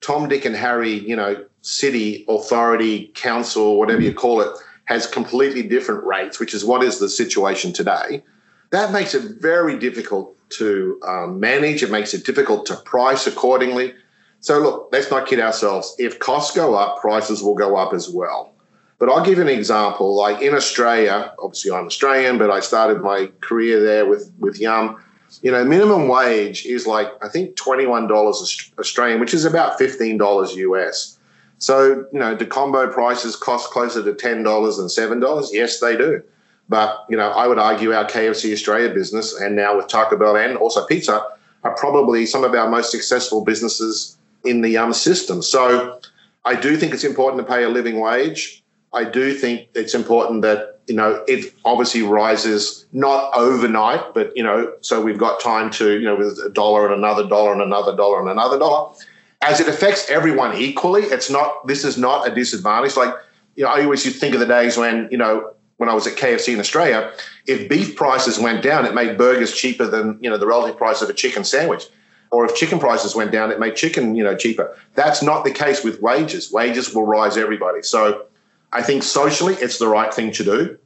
Tom, 0.00 0.28
Dick, 0.28 0.44
and 0.44 0.56
Harry, 0.56 0.92
you 0.92 1.14
know, 1.14 1.44
city, 1.62 2.24
authority, 2.28 3.12
council, 3.14 3.78
whatever 3.78 4.02
you 4.02 4.12
call 4.12 4.40
it, 4.40 4.50
has 4.86 5.06
completely 5.06 5.62
different 5.62 6.04
rates, 6.04 6.40
which 6.40 6.52
is 6.52 6.64
what 6.64 6.82
is 6.82 6.98
the 6.98 7.08
situation 7.08 7.72
today. 7.72 8.22
That 8.70 8.92
makes 8.92 9.14
it 9.14 9.40
very 9.40 9.78
difficult 9.78 10.36
to 10.58 11.00
um, 11.06 11.40
manage. 11.40 11.82
It 11.82 11.90
makes 11.90 12.14
it 12.14 12.24
difficult 12.24 12.66
to 12.66 12.76
price 12.76 13.26
accordingly. 13.26 13.94
So, 14.40 14.58
look, 14.58 14.88
let's 14.92 15.10
not 15.10 15.26
kid 15.26 15.40
ourselves. 15.40 15.94
If 15.98 16.18
costs 16.18 16.54
go 16.54 16.74
up, 16.74 17.00
prices 17.00 17.42
will 17.42 17.54
go 17.54 17.76
up 17.76 17.94
as 17.94 18.10
well. 18.10 18.52
But 18.98 19.08
I'll 19.08 19.24
give 19.24 19.38
an 19.38 19.48
example. 19.48 20.14
Like 20.14 20.42
in 20.42 20.54
Australia, 20.54 21.32
obviously 21.38 21.72
I'm 21.72 21.86
Australian, 21.86 22.38
but 22.38 22.50
I 22.50 22.60
started 22.60 23.02
my 23.02 23.30
career 23.40 23.82
there 23.82 24.06
with, 24.06 24.32
with 24.38 24.58
Yum 24.60 25.02
you 25.42 25.50
know, 25.50 25.64
minimum 25.64 26.08
wage 26.08 26.64
is 26.66 26.86
like 26.86 27.08
I 27.22 27.28
think 27.28 27.56
twenty 27.56 27.86
one 27.86 28.06
dollars 28.06 28.70
Australian, 28.78 29.20
which 29.20 29.34
is 29.34 29.44
about 29.44 29.78
fifteen 29.78 30.16
dollars 30.16 30.54
US. 30.54 31.18
So 31.58 32.06
you 32.12 32.18
know, 32.18 32.36
do 32.36 32.46
combo 32.46 32.90
prices 32.90 33.36
cost 33.36 33.70
closer 33.70 34.02
to 34.02 34.14
ten 34.14 34.42
dollars 34.42 34.76
than 34.76 34.88
seven 34.88 35.20
dollars? 35.20 35.50
Yes, 35.52 35.80
they 35.80 35.96
do. 35.96 36.22
But 36.68 37.04
you 37.08 37.16
know, 37.16 37.30
I 37.30 37.46
would 37.46 37.58
argue 37.58 37.92
our 37.92 38.04
KFC 38.04 38.52
Australia 38.52 38.92
business, 38.92 39.34
and 39.38 39.54
now 39.54 39.76
with 39.76 39.88
Taco 39.88 40.16
Bell 40.16 40.36
and 40.36 40.56
also 40.56 40.86
pizza, 40.86 41.24
are 41.62 41.74
probably 41.76 42.26
some 42.26 42.44
of 42.44 42.54
our 42.54 42.68
most 42.68 42.90
successful 42.90 43.44
businesses 43.44 44.16
in 44.44 44.60
the 44.60 44.76
um, 44.76 44.92
system. 44.92 45.42
So 45.42 45.98
I 46.44 46.54
do 46.54 46.76
think 46.76 46.92
it's 46.92 47.04
important 47.04 47.46
to 47.46 47.52
pay 47.52 47.64
a 47.64 47.68
living 47.68 48.00
wage. 48.00 48.62
I 48.92 49.04
do 49.04 49.34
think 49.34 49.68
it's 49.74 49.94
important 49.94 50.42
that, 50.42 50.78
you 50.86 50.94
know, 50.94 51.24
it 51.26 51.52
obviously 51.64 52.02
rises 52.02 52.86
not 52.92 53.34
overnight, 53.34 54.14
but, 54.14 54.36
you 54.36 54.42
know, 54.42 54.72
so 54.82 55.00
we've 55.02 55.18
got 55.18 55.40
time 55.40 55.70
to, 55.72 55.98
you 55.98 56.04
know, 56.04 56.14
with 56.14 56.38
a 56.38 56.50
dollar 56.50 56.86
and 56.86 56.94
another 56.94 57.26
dollar 57.26 57.52
and 57.52 57.62
another 57.62 57.96
dollar 57.96 58.20
and 58.20 58.28
another 58.28 58.58
dollar. 58.58 58.94
As 59.42 59.58
it 59.58 59.68
affects 59.68 60.08
everyone 60.10 60.56
equally, 60.56 61.02
it's 61.02 61.28
not, 61.28 61.66
this 61.66 61.84
is 61.84 61.98
not 61.98 62.30
a 62.30 62.34
disadvantage. 62.34 62.96
Like, 62.96 63.14
you 63.56 63.64
know, 63.64 63.70
I 63.70 63.82
always 63.82 64.04
think 64.18 64.34
of 64.34 64.40
the 64.40 64.46
days 64.46 64.76
when, 64.76 65.08
you 65.10 65.18
know, 65.18 65.54
when 65.76 65.88
I 65.88 65.94
was 65.94 66.06
at 66.06 66.16
KFC 66.16 66.54
in 66.54 66.60
Australia, 66.60 67.12
if 67.46 67.68
beef 67.68 67.96
prices 67.96 68.38
went 68.38 68.62
down, 68.62 68.86
it 68.86 68.94
made 68.94 69.18
burgers 69.18 69.52
cheaper 69.54 69.86
than, 69.86 70.18
you 70.20 70.30
know, 70.30 70.38
the 70.38 70.46
relative 70.46 70.76
price 70.76 71.02
of 71.02 71.10
a 71.10 71.14
chicken 71.14 71.44
sandwich 71.44 71.86
or 72.34 72.44
if 72.44 72.56
chicken 72.56 72.78
prices 72.78 73.14
went 73.14 73.30
down, 73.30 73.52
it 73.52 73.60
made 73.60 73.76
chicken, 73.76 74.14
you 74.14 74.24
know, 74.24 74.34
cheaper. 74.34 74.76
That's 74.94 75.22
not 75.22 75.44
the 75.44 75.52
case 75.52 75.84
with 75.84 76.02
wages. 76.02 76.50
Wages 76.50 76.92
will 76.92 77.06
rise 77.06 77.36
everybody. 77.36 77.82
So 77.82 78.26
I 78.72 78.82
think 78.82 79.04
socially 79.04 79.54
it's 79.54 79.78
the 79.78 79.86
right 79.86 80.12
thing 80.12 80.32
to 80.32 80.44
do. 80.44 80.78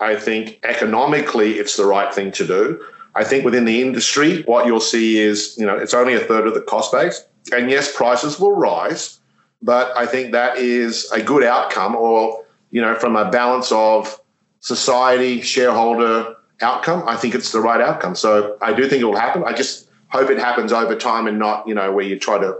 I 0.00 0.16
think 0.16 0.58
economically 0.62 1.58
it's 1.58 1.76
the 1.76 1.84
right 1.84 2.12
thing 2.12 2.32
to 2.32 2.46
do. 2.46 2.84
I 3.14 3.24
think 3.24 3.44
within 3.44 3.66
the 3.66 3.80
industry, 3.82 4.42
what 4.42 4.66
you'll 4.66 4.80
see 4.80 5.18
is, 5.18 5.54
you 5.58 5.66
know, 5.66 5.76
it's 5.76 5.94
only 5.94 6.14
a 6.14 6.20
third 6.20 6.46
of 6.46 6.54
the 6.54 6.62
cost 6.62 6.92
base. 6.92 7.26
And 7.52 7.70
yes, 7.70 7.94
prices 7.94 8.40
will 8.40 8.52
rise, 8.52 9.20
but 9.62 9.96
I 9.96 10.06
think 10.06 10.32
that 10.32 10.58
is 10.58 11.10
a 11.12 11.22
good 11.22 11.42
outcome 11.42 11.94
or, 11.94 12.44
you 12.70 12.80
know, 12.80 12.94
from 12.94 13.16
a 13.16 13.30
balance 13.30 13.70
of 13.70 14.18
society, 14.66 15.40
shareholder 15.42 16.34
outcome, 16.60 17.04
I 17.06 17.14
think 17.14 17.36
it's 17.36 17.52
the 17.52 17.60
right 17.60 17.80
outcome. 17.80 18.16
So 18.16 18.58
I 18.60 18.72
do 18.72 18.88
think 18.88 19.00
it 19.00 19.04
will 19.04 19.16
happen. 19.16 19.44
I 19.46 19.52
just 19.52 19.88
hope 20.08 20.28
it 20.28 20.38
happens 20.38 20.72
over 20.72 20.96
time 20.96 21.28
and 21.28 21.38
not, 21.38 21.68
you 21.68 21.74
know, 21.74 21.92
where 21.92 22.04
you 22.04 22.18
try 22.18 22.38
to 22.38 22.52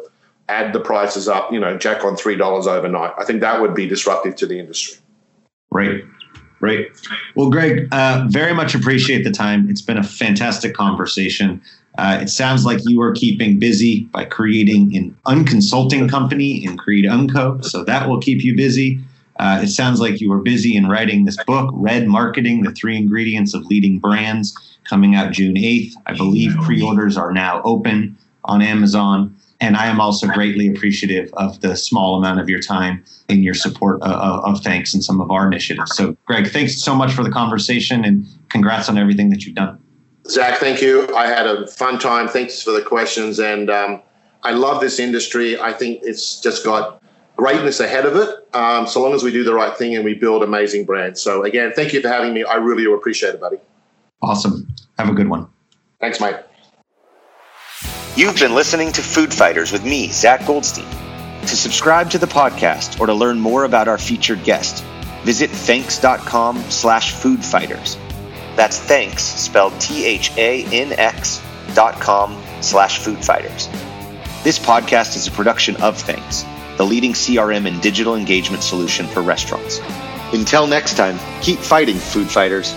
add 0.48 0.72
the 0.72 0.78
prices 0.78 1.26
up, 1.26 1.52
you 1.52 1.58
know, 1.58 1.76
jack 1.76 2.04
on 2.04 2.14
$3 2.14 2.66
overnight. 2.68 3.12
I 3.18 3.24
think 3.24 3.40
that 3.40 3.60
would 3.60 3.74
be 3.74 3.88
disruptive 3.88 4.36
to 4.36 4.46
the 4.46 4.56
industry. 4.56 4.98
Right. 5.72 6.04
Right. 6.60 6.86
Well, 7.34 7.50
Greg, 7.50 7.88
uh, 7.90 8.26
very 8.28 8.54
much 8.54 8.76
appreciate 8.76 9.24
the 9.24 9.32
time. 9.32 9.68
It's 9.68 9.82
been 9.82 9.98
a 9.98 10.04
fantastic 10.04 10.74
conversation. 10.74 11.60
Uh, 11.98 12.20
it 12.22 12.28
sounds 12.28 12.64
like 12.64 12.78
you 12.84 13.02
are 13.02 13.12
keeping 13.12 13.58
busy 13.58 14.04
by 14.04 14.26
creating 14.26 14.96
an 14.96 15.16
unconsulting 15.26 16.08
company 16.08 16.64
in 16.64 16.76
Creed 16.76 17.04
Unco. 17.04 17.60
So 17.62 17.82
that 17.82 18.08
will 18.08 18.20
keep 18.20 18.44
you 18.44 18.54
busy. 18.56 19.00
Uh, 19.38 19.61
it 19.62 19.68
sounds 19.68 20.01
like 20.01 20.20
you 20.20 20.31
were 20.31 20.40
busy 20.40 20.77
in 20.77 20.88
writing 20.88 21.25
this 21.25 21.42
book, 21.44 21.70
Red 21.75 22.07
Marketing 22.07 22.62
The 22.62 22.72
Three 22.72 22.96
Ingredients 22.96 23.55
of 23.55 23.64
Leading 23.66 23.99
Brands, 23.99 24.57
coming 24.85 25.14
out 25.14 25.33
June 25.33 25.55
8th. 25.55 25.92
I 26.07 26.14
believe 26.14 26.57
pre 26.62 26.81
orders 26.83 27.16
are 27.16 27.33
now 27.33 27.62
open 27.62 28.16
on 28.44 28.62
Amazon. 28.62 29.37
And 29.61 29.77
I 29.77 29.87
am 29.87 30.01
also 30.01 30.27
greatly 30.27 30.68
appreciative 30.68 31.33
of 31.35 31.61
the 31.61 31.77
small 31.77 32.16
amount 32.16 32.40
of 32.40 32.49
your 32.49 32.61
time 32.61 33.03
in 33.29 33.42
your 33.42 33.55
support 33.55 34.03
of, 34.03 34.44
of 34.44 34.61
Thanx 34.62 34.92
and 34.92 35.03
some 35.03 35.20
of 35.20 35.31
our 35.31 35.46
initiatives. 35.46 35.96
So, 35.96 36.14
Greg, 36.27 36.49
thanks 36.49 36.83
so 36.83 36.94
much 36.94 37.12
for 37.12 37.25
the 37.25 37.31
conversation 37.31 38.05
and 38.05 38.27
congrats 38.51 38.88
on 38.88 38.99
everything 38.99 39.31
that 39.31 39.44
you've 39.44 39.55
done. 39.55 39.79
Zach, 40.29 40.59
thank 40.59 40.83
you. 40.83 41.14
I 41.14 41.27
had 41.27 41.46
a 41.46 41.66
fun 41.68 41.99
time. 41.99 42.29
Thanks 42.29 42.61
for 42.62 42.72
the 42.72 42.83
questions. 42.83 43.38
And 43.38 43.70
um, 43.70 44.03
I 44.42 44.53
love 44.53 44.81
this 44.81 44.99
industry. 44.99 45.59
I 45.59 45.72
think 45.72 46.01
it's 46.03 46.40
just 46.40 46.64
got 46.64 47.03
greatness 47.37 47.81
ahead 47.81 48.07
of 48.07 48.16
it, 48.16 48.49
um, 48.55 48.87
so 48.87 49.03
long 49.03 49.14
as 49.14 49.22
we 49.22 49.31
do 49.31 49.44
the 49.44 49.55
right 49.55 49.77
thing 49.77 49.94
and 49.94 50.05
we 50.05 50.14
build 50.14 50.42
amazing 50.42 50.85
brands. 50.85 51.20
So, 51.20 51.44
again, 51.44 51.72
thank 51.75 51.92
you 51.92 52.01
for 52.01 52.09
having 52.09 52.35
me. 52.35 52.44
I 52.44 52.55
really 52.55 52.92
appreciate 52.92 53.35
it, 53.35 53.40
buddy. 53.40 53.59
Awesome. 54.22 54.66
Have 54.99 55.09
a 55.09 55.12
good 55.12 55.29
one. 55.29 55.46
Thanks, 56.01 56.20
mate. 56.20 56.37
You've 58.16 58.37
been 58.37 58.55
listening 58.55 58.92
to 58.92 59.03
Food 59.03 59.33
Fighters 59.33 59.72
with 59.72 59.85
me, 59.85 60.09
Zach 60.09 60.46
Goldstein. 60.46 60.87
To 61.42 61.57
subscribe 61.57 62.11
to 62.11 62.18
the 62.18 62.27
podcast 62.27 62.99
or 62.99 63.07
to 63.07 63.14
learn 63.14 63.38
more 63.38 63.64
about 63.64 63.88
our 63.88 63.99
featured 63.99 64.42
guest, 64.42 64.83
visit 65.22 65.51
thanx.com 65.51 66.59
slash 66.70 67.12
foodfighters. 67.12 67.96
That's 68.57 68.81
thanx 68.81 69.20
spelled 69.20 69.79
T-H-A-N-X 69.81 71.42
dot 71.75 72.01
com 72.01 72.42
slash 72.62 73.01
foodfighters. 73.01 73.70
This 74.42 74.59
podcast 74.59 75.14
is 75.16 75.27
a 75.27 75.31
production 75.31 75.77
of 75.77 76.03
Thanx 76.03 76.46
the 76.76 76.84
leading 76.84 77.12
CRM 77.12 77.66
and 77.66 77.80
digital 77.80 78.16
engagement 78.16 78.62
solution 78.62 79.06
for 79.06 79.22
restaurants. 79.22 79.80
Until 80.32 80.66
next 80.66 80.96
time, 80.96 81.18
keep 81.40 81.58
fighting, 81.58 81.96
food 81.96 82.28
fighters. 82.28 82.74